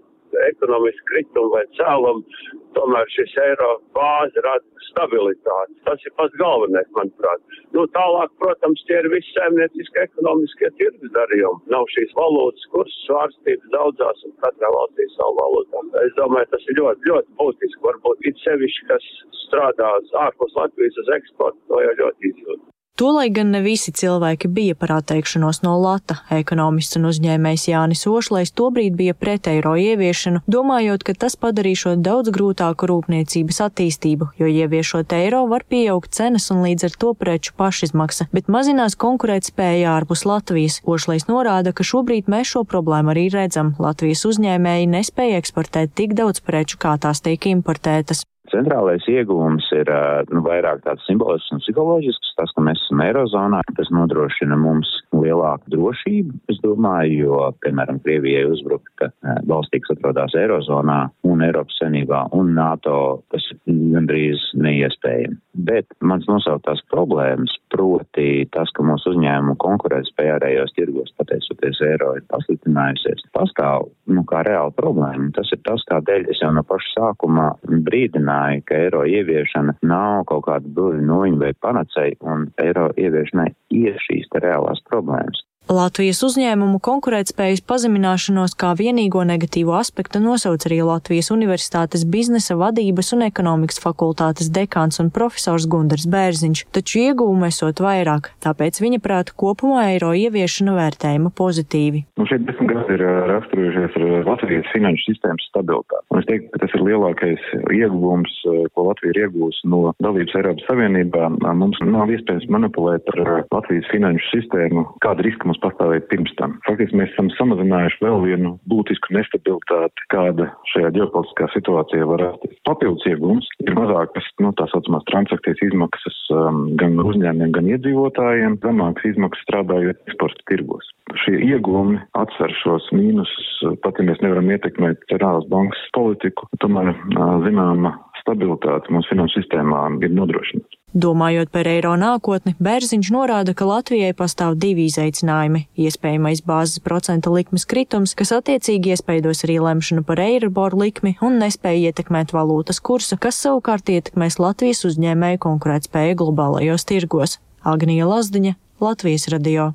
[0.50, 2.40] ekonomiski kritumi vai cēlumi,
[2.76, 5.76] tomēr šis eiro bāze rada stabilitāti.
[5.86, 7.42] Tas ir pats galvenais, manuprāt.
[7.76, 11.64] Nu, tālāk, protams, tie ir visi saimnieciskie ekonomiskie tirgus darījumi.
[11.72, 15.84] Nav šīs valūtas kursu svārstības daudzās un katrā valstī savu valūtā.
[16.04, 17.84] Es domāju, tas ir ļoti, ļoti būtiski.
[17.88, 19.10] Varbūt it sevišķi, kas
[19.46, 19.92] strādā
[20.26, 22.72] ārpus Latvijas uz eksportu, to jau ļoti izjūt.
[22.96, 26.14] Tolai gan ne visi cilvēki bija par atteikšanos no lata.
[26.32, 32.32] Ekonomists un uzņēmējs Jānis Ošlais tobrīd bija pret eiro ieviešanu, domājot, ka tas padarīšot daudz
[32.32, 38.30] grūtāku rūpniecības attīstību, jo ieviešot eiro var pieaugt cenas un līdz ar to preču pašizmaksa,
[38.32, 40.78] bet mazinās konkurētspēja ārpus Latvijas.
[40.88, 43.74] Ošlais norāda, ka šobrīd mēs šo problēmu arī redzam.
[43.76, 48.24] Latvijas uzņēmēji nespēja eksportēt tik daudz preču, kā tās tiek importētas.
[48.52, 49.90] Centrālais ieguvums ir
[50.30, 52.34] nu, vairāk tāds simbolisks un psiholoģisks.
[52.38, 58.44] Tas, ka mēs esam Eirozonā, tas nodrošina mums lielāku drošību, es domāju, jo, piemēram, Krievijai
[58.50, 59.10] uzbruka
[59.48, 63.46] valstī, kas atrodas Eirozonā un Eiropas Savienībā un NATO, tas
[63.94, 65.38] gandrīz neiespējami.
[65.66, 72.26] Bet mans nosauktās problēmas, proti tas, ka mūsu uzņēmumu konkurētspēja ārējos tirgos, pateicoties eiro, ir
[72.32, 75.30] pasliktinājusies, pastāv nu, kā reāla problēma.
[75.36, 77.48] Tas ir tas, kādēļ es jau no paša sākuma
[77.88, 83.98] brīdināju ka eiro ieviešana nav kaut kāda burvju noņa vai panacei, un eiro ieviešanai ir
[84.06, 85.45] šīs reālās problēmas.
[85.66, 93.24] Latvijas uzņēmumu konkurētspējas pazemināšanos kā vienīgo negatīvo aspektu nosauc arī Latvijas Universitātes biznesa vadības un
[93.26, 99.88] ekonomikas fakultātes dekāns un profesors Gundars Bērziņš, taču ieguvumu esot vairāk, tāpēc viņa prāta kopumā
[99.96, 102.04] eiro ieviešana vērtējuma pozitīvi.
[102.14, 103.02] Nu, šeit desmit gadi ir
[103.32, 106.06] raksturojušies ar Latvijas finanšu sistēmas stabilitāti.
[106.14, 108.38] Un es teiktu, ka tas ir lielākais ieguvums,
[108.70, 111.26] ko Latvija ir iegūsi no dalības Eiropas Savienībā.
[111.58, 116.58] Mums nav iespējams manipulēt ar Latvijas finanšu sistēmu, kāda riska mums mums pastāvēja pirms tam.
[116.66, 122.58] Faktiski mēs esam samazinājuši vēl vienu būtisku nestabilitāti, kāda šajā ģeopolitiskā situācijā var rasties.
[122.66, 129.10] Papildus iegums ir mazākas, nu, tā saucamās transakcijas izmaksas um, gan uzņēmumiem, gan iedzīvotājiem, zemākas
[129.12, 130.90] izmaksas strādājot eksporta tirgos.
[131.24, 133.52] Šie iegūmi atsver šos mīnusus,
[133.84, 139.86] pat ja mēs nevaram ietekmēt centrālās bankas politiku, tomēr uh, zināma stabilitāte mūsu finanšu sistēmā
[140.02, 140.75] ir nodrošināta.
[140.96, 147.66] Domājot par eiro nākotni, Bērziņš norāda, ka Latvijai pastāv divi izaicinājumi- iespējamais bāzes procenta likmes
[147.68, 153.36] kritums, kas attiecīgi iespaidos arī lemšanu par eiriboru likmi un nespēja ietekmēt valūtas kursu, kas
[153.36, 157.38] savukārt ietekmēs Latvijas uzņēmēju konkurētspēju globālajos tirgos.
[157.62, 159.74] Agnija Lazdiņa, Latvijas radio.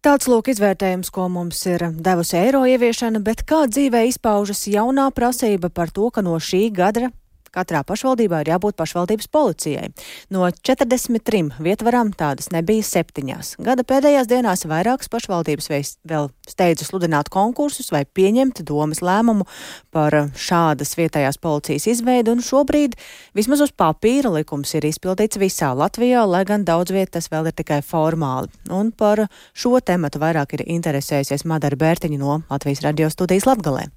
[0.00, 5.68] Tāds lūk izvērtējums, ko mums ir devusi eiro ieviešana, bet kā dzīvē izpaužas jaunā prasība
[5.68, 7.12] par to, ka no šī gada
[7.52, 9.90] Katrā pašvaldībā ir jābūt pašvaldības policijai.
[10.32, 13.56] No 43 vietvarām tādas nebija septiņās.
[13.60, 15.68] Gada pēdējās dienās vairākas pašvaldības
[16.08, 19.44] vēl steidza sludināt konkursus vai pieņemt domas lēmumu
[19.92, 22.96] par šādas vietējās policijas izveidu, un šobrīd
[23.36, 27.58] vismaz uz papīra likums ir izpildīts visā Latvijā, lai gan daudz viet tas vēl ir
[27.60, 28.48] tikai formāli.
[28.72, 33.90] Un par šo tematu vairāk ir interesējusies Madara Bērtiņa no Latvijas radio studijas Latgalē.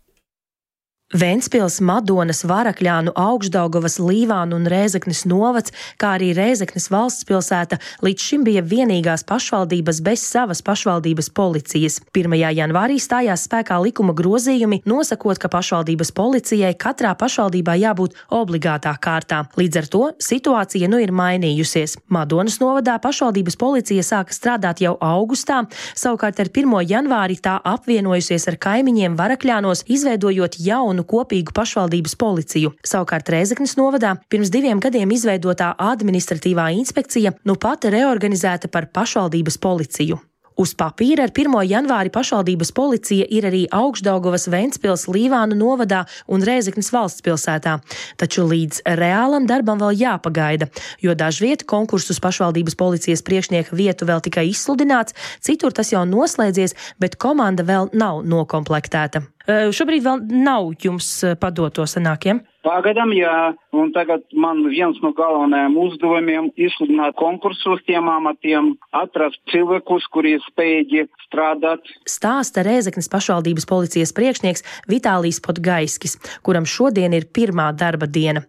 [1.13, 5.69] Ventspils, Madonas, Varakļānu, Augšdaugavas, Līvānu un Rēzeknes novads,
[6.01, 11.99] kā arī Rēzeknes valsts pilsēta līdz šim bija vienīgās pašvaldības bez savas pašvaldības policijas.
[12.09, 12.33] 1.
[12.57, 19.43] janvārī stājās spēkā likuma grozījumi, nosakot, ka pašvaldības policijai katrā pašvaldībā jābūt obligātā kārtā.
[19.61, 21.99] Līdz ar to situācija nu ir mainījusies.
[22.09, 25.61] Madonas novadā pašvaldības policija sāka strādāt jau augustā,
[25.93, 26.75] savukārt ar 1.
[26.89, 32.71] janvāri tā apvienojusies ar kaimiņiem Varakļānos, izveidojot jaunu jaunu kopīgu pašvaldības policiju.
[32.85, 40.19] Savukārt Rēzeknes novadā pirms diviem gadiem izveidotā administratīvā inspekcija nu pati reorganizēta par pašvaldības policiju.
[40.55, 41.51] Uz papīra ar 1.
[41.67, 47.81] janvāri pašvaldības policija ir arī Augšdaugavas, Ventspils, Līvānu novadā un Rēzeknes valsts pilsētā,
[48.15, 50.69] taču līdz reālam darbam vēl jāpagaida,
[51.03, 55.11] jo dažviet konkursus pašvaldības policijas priekšnieka vietu vēl tikai izsludināts,
[55.43, 59.27] citur tas jau noslēdzies, bet komanda vēl nav nokomplektēta.
[59.45, 61.07] Šobrīd vēl nav jums
[61.41, 62.41] padoto sanākiem.
[62.65, 69.37] Pagaidām, jā, un tagad man viens no galvenajiem uzdevumiem ir izsludināt konkursus tiem amatiem, atrast
[69.53, 71.85] cilvēkus, kuri spējīgi strādāt.
[72.09, 78.41] Stāsta Rēzeknes pašvaldības policijas priekšnieks Vitālijas Potgaiskis, kuram šodien ir pirmā darba diena.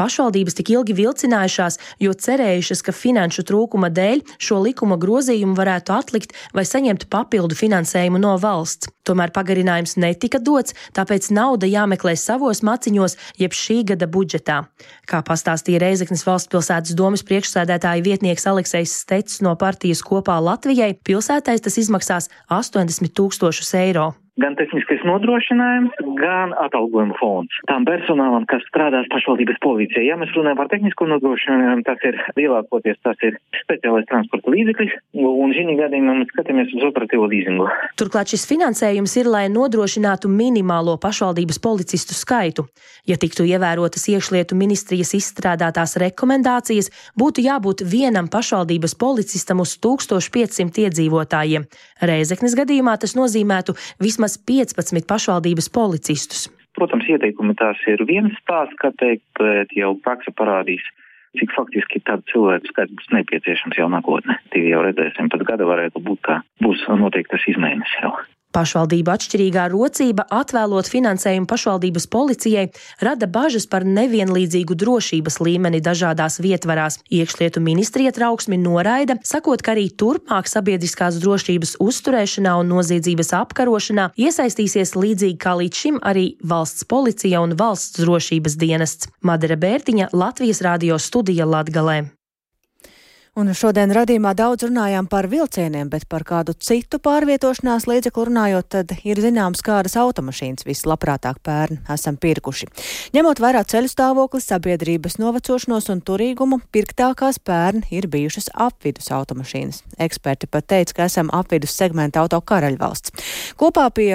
[0.00, 6.32] Pašvaldības tik ilgi vilcinājušās, jo cerējušas, ka finanšu trūkuma dēļ šo likuma grozījumu varētu atlikt
[6.56, 8.88] vai saņemt papildu finansējumu no valsts.
[9.04, 14.62] Tomēr pagarinājums netika dots, tāpēc nauda jāmeklē savos maciņos, jeb šī gada budžetā.
[15.10, 21.60] Kā pastāstīja Reizeknas valsts pilsētas domas priekšsēdētāja vietnieks Aleksejs Stets no partijas kopā Latvijai, pilsētais
[21.66, 24.14] tas izmaksās 80 tūkstošus eiro.
[24.40, 27.56] Gan tehniskais nodrošinājums, gan atalgojuma fonds.
[27.70, 33.00] Tām personālam, kas strādās pašvaldības policijā, ja mēs runājam par tehnisko nodrošinājumu, tas ir lielākoties
[33.04, 37.68] tas ir speciālais transporta līdzeklis, un šī gadījumā mēs skatāmies uz operatīvo līzingu.
[38.00, 42.66] Turklāt šis finansējums ir, lai nodrošinātu minimālo pašvaldības policistu skaitu.
[43.08, 51.66] Ja tiktu ievērotas iekšlietu ministrijas izstrādātās rekomendācijas, būtu jābūt vienam pašvaldības policistam uz 1500 iedzīvotājiem.
[52.00, 56.48] Reizeknes gadījumā tas nozīmētu vismaz 15 pašvaldības policistus.
[56.78, 60.84] Protams, ieteikumi tās ir viens stāsts, kā teikt, bet jau praksa parādīs,
[61.38, 64.38] cik faktiski tādu cilvēku skaits būs nepieciešams jau nākotnē.
[64.54, 68.14] Tie jau redzēsim, pēc gada varētu būt, ka būs noteiktas izmaiņas jau.
[68.50, 72.66] Pašvaldība atšķirīgā rocība atvēlot finansējumu pašvaldības policijai
[73.04, 76.98] rada bažas par nevienlīdzīgu drošības līmeni dažādās vietvarās.
[77.14, 84.96] Iekšlietu ministrija trauksmi noraida, sakot, ka arī turpmāk sabiedriskās drošības uzturēšanā un noziedzības apkarošanā iesaistīsies
[84.98, 89.12] līdzīgi kā līdz šim arī valsts policija un valsts drošības dienests.
[89.22, 92.19] Madara Bērtiņa, Latvijas radio studija Latgalē.
[93.38, 98.94] Un šodien radījumā daudz runājām par vilcieniem, bet par kādu citu pārvietošanās līdzekli runājot, tad
[99.06, 102.66] ir zināms, kādas automašīnas vislabprātāk pērn esam pirkuši.
[103.14, 109.84] Ņemot vērā ceļu stāvokli, sabiedrības novecošanos un turīgumu, pirktākās pērn ir bijušas apvidus automašīnas.
[110.02, 113.14] Eksperti pat teica, ka esam apvidus segmenta auto karaļvalsts.
[113.62, 114.14] Kopā pie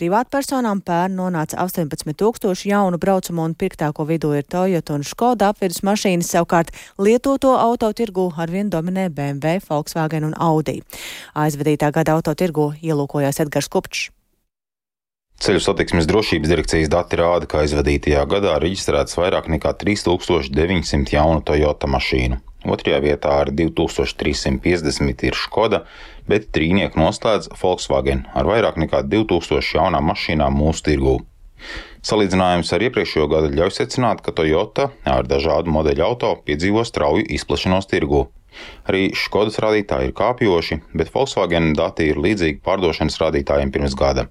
[0.00, 5.82] Privātpersonām pērn nonāca 18 tūkstoši jaunu braucamu un pirktāko vidū ir Toyota un Škoda apvidus
[5.84, 10.78] mašīnas, savukārt lietoto autotirgu arvien dominē BMW, Volkswagen un Audi.
[11.36, 14.08] Aizvadītā gada autotirgu ielūkojās Edgars Kupčs.
[15.44, 21.92] Ceļu satiksmes drošības direkcijas dati rāda, ka aizvadītajā gadā reģistrēts vairāk nekā 3900 jaunu Toyota
[21.92, 22.40] mašīnu.
[22.60, 25.84] Otrajā vietā ar 2350 ir Škoda,
[26.28, 31.16] bet trīnieku noslēdz Volkswagen ar vairāk nekā 2000 jaunām mašīnām mūsu tirgū.
[32.04, 37.88] Salīdzinājums ar iepriekšējo gadu ļauj secināt, ka Toyota ar dažādu modeļu auto piedzīvo strauju izplašanos
[37.90, 38.26] tirgū.
[38.88, 44.26] Arī Škodas rādītāji ir kāpjoši, bet Volkswagen dati ir līdzīgi pārdošanas rādītājiem pirms gada.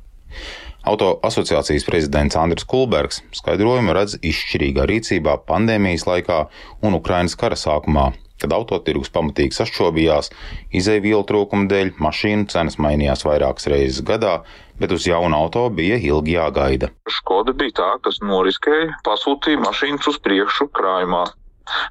[0.87, 6.39] Auto asociācijas prezidents Andris Kulbergs skaidrojumu redz izšķirīgā rīcībā pandēmijas laikā
[6.87, 8.05] un Ukrainas kara sākumā,
[8.39, 10.31] kad autotirgus pamatīgi sašķobījās,
[10.79, 14.39] izēvielu trūkuma dēļ mašīnu cenas mainījās vairākas reizes gadā,
[14.79, 16.93] bet uz jaunu auto bija ilgi jāgaida.
[17.19, 21.25] Škoda bija tā, kas noriskēja, pasūtīja mašīnas uz priekšu krājumā,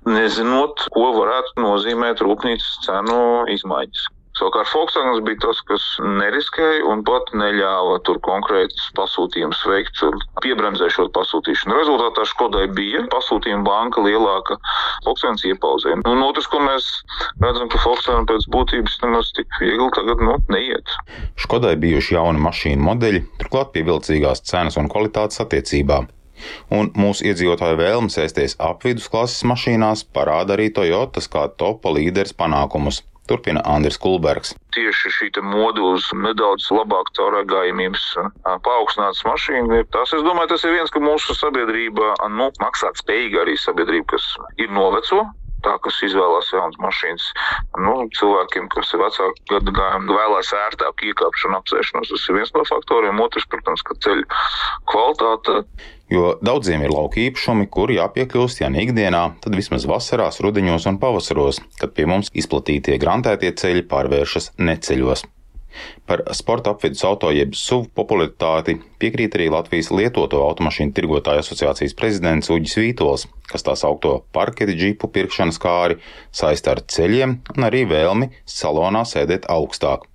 [0.08, 3.20] nezinot, ko varētu nozīmēt rūpnīcas cenu
[3.52, 4.08] izmaiņas.
[4.38, 5.84] Savukārt Volkswagen bija tas, kas
[6.20, 11.74] neriskēja un pat neļāva tur konkrētus pasūtījumus veikt un piebremzē šo pasūtīšanu.
[11.80, 14.58] Rezultātā Škodai bija pasūtījuma banka lielāka,
[15.06, 15.96] Volkswagen iepauzē.
[16.06, 16.86] Un otrs, ko mēs
[17.42, 20.94] redzam, ka Volkswagen pēc būtības nemaz tik viegli tagad nu, neiet.
[21.42, 26.04] Škodai bijuši jauni mašīnu modeļi, turklāt pievilcīgās cenas un kvalitātes attiecībā.
[26.70, 33.02] Un mūsu iedzīvotāju vēlme sēsties apvidus klases mašīnās parāda arī Toyotas kā topa līderis panākumus.
[33.28, 34.54] Turpina Andris Kulbergs.
[34.74, 38.04] Tieši šī moda uz nedaudz labāku caurgājumības
[38.64, 43.44] paaugstinātas mašīnu ir tas, es domāju, tas ir viens, ka mūsu sabiedrība, nu, maksāt spējīga
[43.44, 44.26] arī sabiedrība, kas
[44.58, 45.26] ir noveco,
[45.66, 47.28] tā, kas izvēlās jaunas mašīnas.
[47.84, 52.10] Nu, cilvēkiem, kas ir vecāki gadu gājumi, vēlās ērtāku iekāpšanu, apsēšanos.
[52.14, 53.22] Tas ir viens no faktoriem.
[53.24, 54.26] Otrs, protams, ka ceļu
[54.90, 55.62] kvalitāte
[56.12, 61.00] jo daudziem ir lauka īpašumi, kur jāpiekļūst, ja ne ikdienā, tad vismaz vasarās, rudeņos un
[61.02, 65.26] pavasaros, kad pie mums izplatītie grantētie ceļi pārvēršas neceļos.
[66.08, 72.50] Par sporta apvidus auto jeb SUV popularitāti piekrīt arī Latvijas lietoto automašīnu tirgotāju asociācijas prezidents
[72.54, 76.00] Uģis Vītols, kas tās augto parketi džipu pirkšanas kāri
[76.32, 80.07] saista ar ceļiem un arī vēlmi salonā sēdēt augstāk.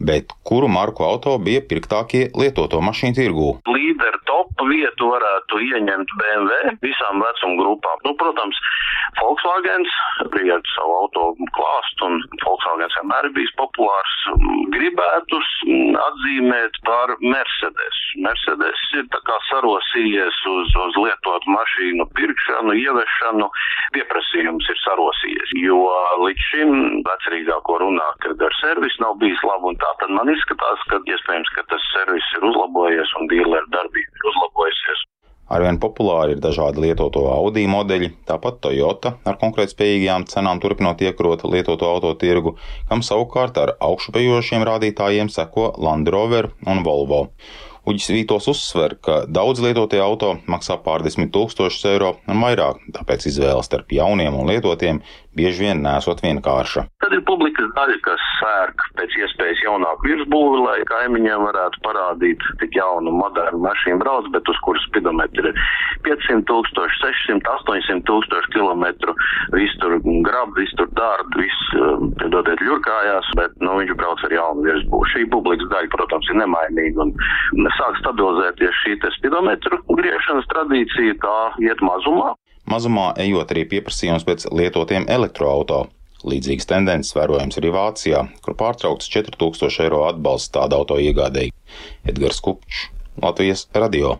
[0.00, 3.48] Bet kuru marku auto bija pirktākie lietoto mašīnu tirgū?
[3.70, 8.02] Līderi top vietu varētu ieņemt BMW visām vecuma grupām.
[8.06, 8.60] Nu, protams,
[9.20, 9.86] Volkswagen
[10.34, 11.24] bija ar savu auto
[11.56, 14.16] klāstu, un Volkswagen vienmēr bijis populārs.
[14.74, 15.40] Gribētu
[16.06, 18.02] atzīmēt par Mercedes.
[18.26, 19.06] Mercedes ir
[19.50, 23.48] sarosījies uz, uz lietotu mašīnu pirkšanu, ieviešanu.
[23.96, 25.80] Pieprasījums ir sarosījies, jo
[26.24, 26.72] līdz šim
[27.06, 31.52] vecrīgāko runā, kad ar servisu nav bijis labi, un tā tad man izskatās, ka iespējams,
[31.56, 35.04] ka tas servis ir uzlabojies un dīleru darbība ir uzlabojusies.
[35.46, 41.86] Arvien populāri ir dažādi lietoto Audi modeļi, tāpat Toyota ar konkurētspējīgām cenām turpinot iekrot lietoto
[41.86, 42.56] auto tirgu,
[42.88, 47.28] kam savukārt ar augšupejošiem rādītājiem seko Land Rover un Volvo.
[47.86, 53.28] Uģis Vītos uzsver, ka daudz lietotie auto maksā pār 10 tūkstošus eiro un vairāk, tāpēc
[53.30, 54.98] izvēle starp jauniem un lietotiem
[55.36, 56.86] bieži vien nesot vienkārša.
[57.04, 62.78] Tad ir publikas daļa, kas sērk pēc iespējas jaunāku virsbūvi, lai kaimiņiem varētu parādīt, cik
[62.78, 65.60] jaunu, modernu mašīnu brauc, bet uz kuras spidometri ir
[66.06, 69.16] 500 tūkstoši, 600, 800 tūkstoši kilometru.
[69.54, 71.68] Viss tur grab, viss tur dārd, viss,
[72.20, 75.12] piedodiet, ļurkājās, bet, nu, viņš brauc ar jaunu virsbūvi.
[75.12, 81.82] Šī publikas daļa, protams, ir nemainīga un sāk stabilizēties šī spidometru griešanas tradīcija, tā iet
[81.84, 82.34] mazumā.
[82.66, 85.84] Mazumā ejot arī pieprasījums pēc lietotiem elektroauto.
[86.26, 91.54] Līdzīgas tendences vērojams arī Vācijā, kur pārtraukts 4000 eiro atbalsts tāda auto iegādēji.
[92.10, 92.88] Edgars Kupčs,
[93.22, 94.16] Latvijas radio.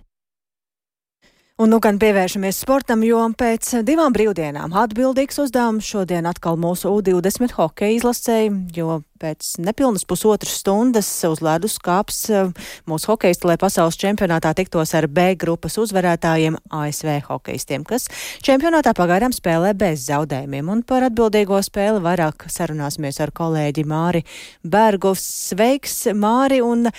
[1.57, 7.55] Un nu gan pievēršamies sportam, jo pēc divām brīvdienām atbildīgs uzdevums šodien atkal mūsu U20
[7.57, 12.51] hokeja izlasēji, jo pēc nepilnas pusotras stundas uz ledus kāps eh,
[12.85, 18.05] mūsu hokeisti, lai pasaules čempionātā tiktos ar B grupas uzvarētājiem ASV hokeistiem, kas
[18.45, 20.69] čempionātā pagaidām spēlē bez zaudējumiem.
[20.75, 24.27] Un par atbildīgo spēli vairāk sarunāsimies ar kolēģi Māri
[24.61, 25.15] Bergu.
[25.17, 26.61] Sveiks, Māri!
[26.61, 26.91] Un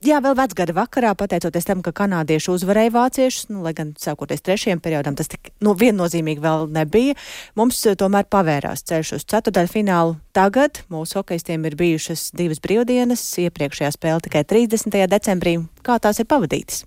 [0.00, 4.80] Jā, vēl vecgada vakarā, pateicoties tam, ka kanādieši uzvarēja vāciešus, nu, lai gan sākoties trešajam
[4.80, 7.18] periodam tas tik nu, viennozīmīgi vēl nebija,
[7.60, 10.16] mums eh, tomēr pavērās ceļš uz ceturdaļu finālu.
[10.32, 15.04] Tagad mūsu hokeistiem ir bijušas divas brīvdienas, iepriekšējā spēle tikai 30.
[15.04, 15.58] decembrī.
[15.84, 16.86] Kā tās ir pavadītas?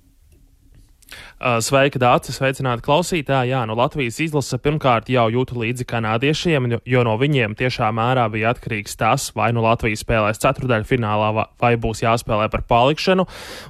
[1.44, 3.52] Uh, sveika, Dārcis, sveicināti klausītāji.
[3.52, 8.54] Jā, no Latvijas izlase pirmkārt jau jūtu līdzi kanādiešiem, jo no viņiem tiešā mērā bija
[8.54, 13.26] atkarīgs tas, vai nu Latvija spēlēs ceturdaļu finālā, vai būs jāspēlē par palikšanu.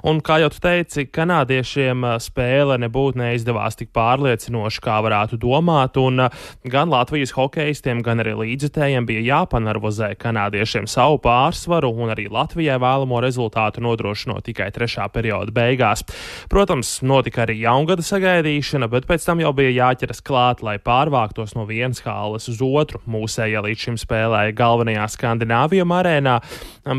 [0.06, 6.28] Un, kā jau teici, kanādiešiem uh, spēle nebūtu neizdevās tik pārliecinoši, kā varētu domāt, un
[6.28, 12.78] uh, gan Latvijas hokeistiem, gan arī līdzitējiem bija jāpanarvozē kanādiešiem savu pārsvaru, un arī Latvijai
[12.78, 16.06] vēlamo rezultātu nodrošinot tikai trešā perioda beigās.
[16.54, 21.54] Protams, notika notika arī jaungada sagaidīšana, bet pēc tam jau bija jāķeras klāt, lai pārvāktos
[21.56, 23.00] no vienas hāles uz otru.
[23.06, 26.40] Mūsējā līdz šim spēlēja galvenajā Skandināvijā arēnā,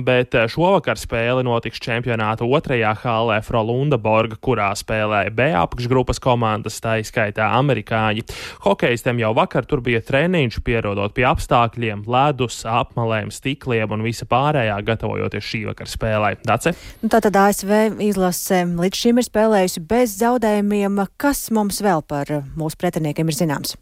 [0.04, 6.82] bet eh, šovakar spēle notiks čempionāta otrajā hālē Frolunda Borga, kurā spēlēja B apakšgrupas komandas,
[6.82, 8.26] tā izskaitā amerikāņi.
[8.66, 14.78] Hokejistiem jau vakar tur bija treniņš, pierodot pie apstākļiem, ledus, apmalēm, stikliem un visa pārējā,
[14.84, 16.36] gatavojoties šī vakar spēlē.
[16.46, 16.76] Dace?
[17.02, 21.04] Nu, tātad ASV izlase līdz šim ir spēlējusi bez zaudējumiem.
[21.22, 23.76] Kas mums vēl par mūsu pretiniekiem ir zināms?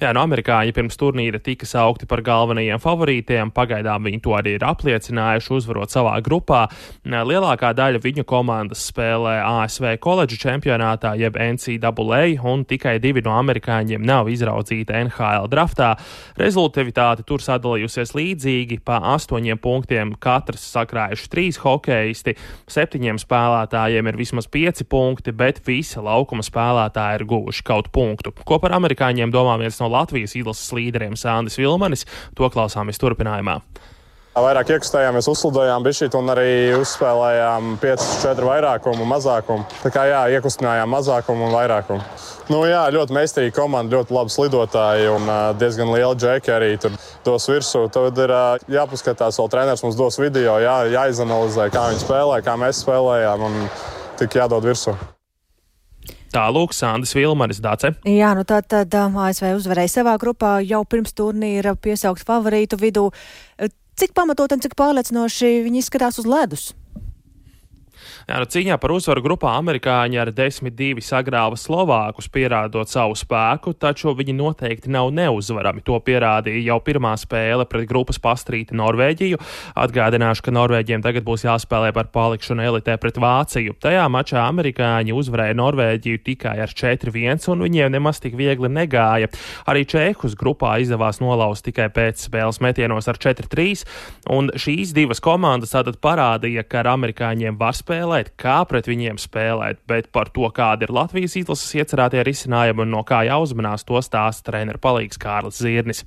[0.00, 3.52] Jā, no amerikāņi pirms turnīra tika saukti par galvenajiem favorītiem.
[3.54, 6.64] Pagaidām viņi to arī ir apliecinājuši, uzvarot savā grupā.
[7.04, 14.04] Lielākā daļa viņu komandas spēlē ASV koledžu čempionātā, jeb NCAA, un tikai divi no amerikāņiem
[14.06, 15.92] nav izraudzīti NHL draftā.
[16.40, 22.36] Rezultatīvitāte tur sadalījusies līdzīgi, pa astoņiem punktiem katrs sakrājuši trīs hokeisti,
[22.70, 28.34] septiņiem spēlētājiem ir vismaz pieci punkti, bet visi laukuma spēlētāji ir guvuši kaut punktu.
[28.44, 32.06] Ko par amerikāņiem domā viens no Latvijas izlases līderiem Sandis Vilmanis.
[32.36, 33.60] To klausāmies turpinājumā.
[34.32, 39.66] Vairāk iekustējāmies, uzsludojām bišķīt un arī uzspēlējām 5-4 vairākumu un mazākumu.
[39.82, 42.00] Tā kā jā, iekustinājām mazākumu un vairākumu.
[42.48, 45.28] Nu jā, ļoti meistarīga komanda, ļoti labi slidotāji un
[45.60, 46.96] diezgan liela džeki arī tur
[47.28, 47.84] dos virsū.
[47.92, 48.32] Tad ir
[48.72, 53.66] jāpaskatās, vēl treneris mums dos video, jā, jāizanalizē, kā viņi spēlē, kā mēs spēlējām un
[54.16, 54.96] tik jādod virsū.
[56.32, 57.92] Tālūk, Sandis Vilmanis Dāce.
[58.08, 63.10] Jā, nu tā tad um, ASV uzvarēja savā grupā jau pirms turnīra piesaukt favorītu vidū.
[64.00, 66.70] Cik pamatot un cik pārliecinoši viņi izskatās uz ledus?
[68.22, 74.12] Jā, nu, cīņā par uzvaru grupā amerikāņi ar 10-2 sagrāva Slovākus, pierādot savu spēku, taču
[74.14, 75.82] viņi noteikti nav neuzvarami.
[75.88, 79.40] To pierādīja jau pirmā spēle pret grupas pastrīti Norvēģiju.
[79.82, 83.74] Atgādināšu, ka Norvēģiem tagad būs jāspēlē par palikšanu elitē pret Vāciju.
[83.82, 89.32] Tajā mačā amerikāņi uzvarēja Norvēģiju tikai ar 4-1, un viņiem nemaz tik viegli negāja.
[89.66, 93.82] Arī Čehus grupā izdevās nolauzt tikai pēc spēles metienos ar 4-3,
[94.30, 99.18] un šīs divas komandas tātad parādīja, ka ar amerikāņiem var spēlēt spēlēt, kā pret viņiem
[99.18, 104.00] spēlēt, bet par to, kāda ir Latvijas izlases iecerētie risinājumi un no kā jāuzmanās, to
[104.02, 106.04] stāsta treneru palīgs Kārlis Zirnis.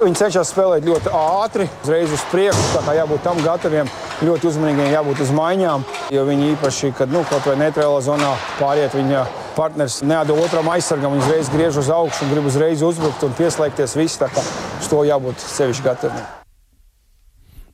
[0.00, 2.70] Viņi cenšas spēlēt ļoti ātri, uzreiz uz priekšu.
[2.72, 3.90] Tā kā jābūt tam gataviem,
[4.24, 5.84] ļoti uzmanīgiem, jābūt uz maiņām.
[6.10, 9.26] Jo viņi īpaši, kad nu, kaut vai neitrālā zonā pāriet, viņa
[9.58, 13.98] partneris neatdod otram aizsargam, viņš uzreiz griež uz augšu un grib uzreiz uzbrukt un pieslēgties.
[14.00, 14.40] Viss, tā kā
[14.80, 16.39] uz to jābūt sevišķi gataviem.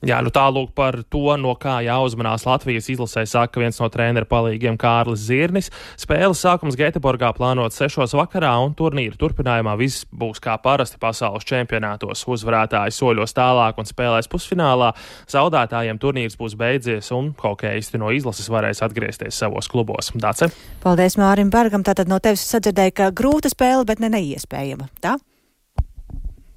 [0.06, 4.76] Jā, nu tālūk par to, no kā jāuzmanās Latvijas izlasē, saka viens no treneru palīgiem
[4.78, 5.72] Kārlis Zirnis.
[5.98, 8.14] Spēles sākums Gēteborgā plānots 6.
[8.14, 12.22] vakarā, un turnīra turpinājumā viss būs kā parasti pasaules čempionātos.
[12.30, 14.92] Uzvarētāji soļos tālāk un spēlēs pusfinālā.
[15.32, 20.14] Zaudētājiem turnīrs būs beidzies, un hokeisti no izlases varēs atgriezties savos klubos.
[20.14, 20.52] Dāce?
[20.86, 21.82] Paldies Mārim Bergam.
[21.82, 24.86] Tātad no tevis sadzirdēju, ka grūta spēle, bet ne neiespējama.
[25.02, 25.18] Tā?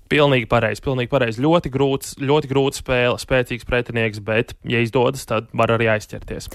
[0.10, 1.42] Pilnīgi pareizi, pilnīgi pareizi.
[1.44, 6.48] Ļoti grūts, ļoti grūts spēle, spēcīgs pretinieks, bet, ja izdodas, tad var arī aizķerties.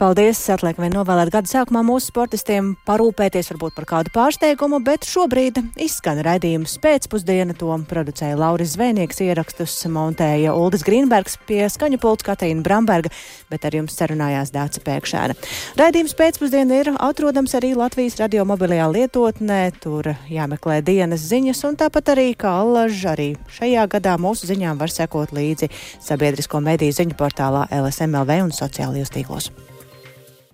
[0.00, 0.40] Paldies!
[0.52, 6.22] Atliek vien novēlēt gada sākumā mūsu sportistiem parūpēties varbūt par kādu pārsteigumu, bet šobrīd izskan
[6.24, 7.52] raidījums pēcpusdiena.
[7.60, 13.12] To producēja Lauris Zvēnieks, ierakstus montēja Uldis Grīnbergs pie skaņu pults Katīna Bramberga,
[13.52, 15.36] bet ar jums sarunājās Dāca Pēkšēna.
[15.80, 19.60] Raidījums pēcpusdiena ir atrodams arī Latvijas radio mobilajā lietotnē.
[19.84, 24.78] Tur jāmeklē dienas ziņas un tāpat arī kā allaž bažu arī šajā gadā mūsu ziņām
[24.78, 29.50] var sekot līdzi sabiedrisko mediju ziņu portālā LSMLV un sociālajos tīklos.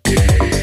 [0.08, 0.57] Yeah.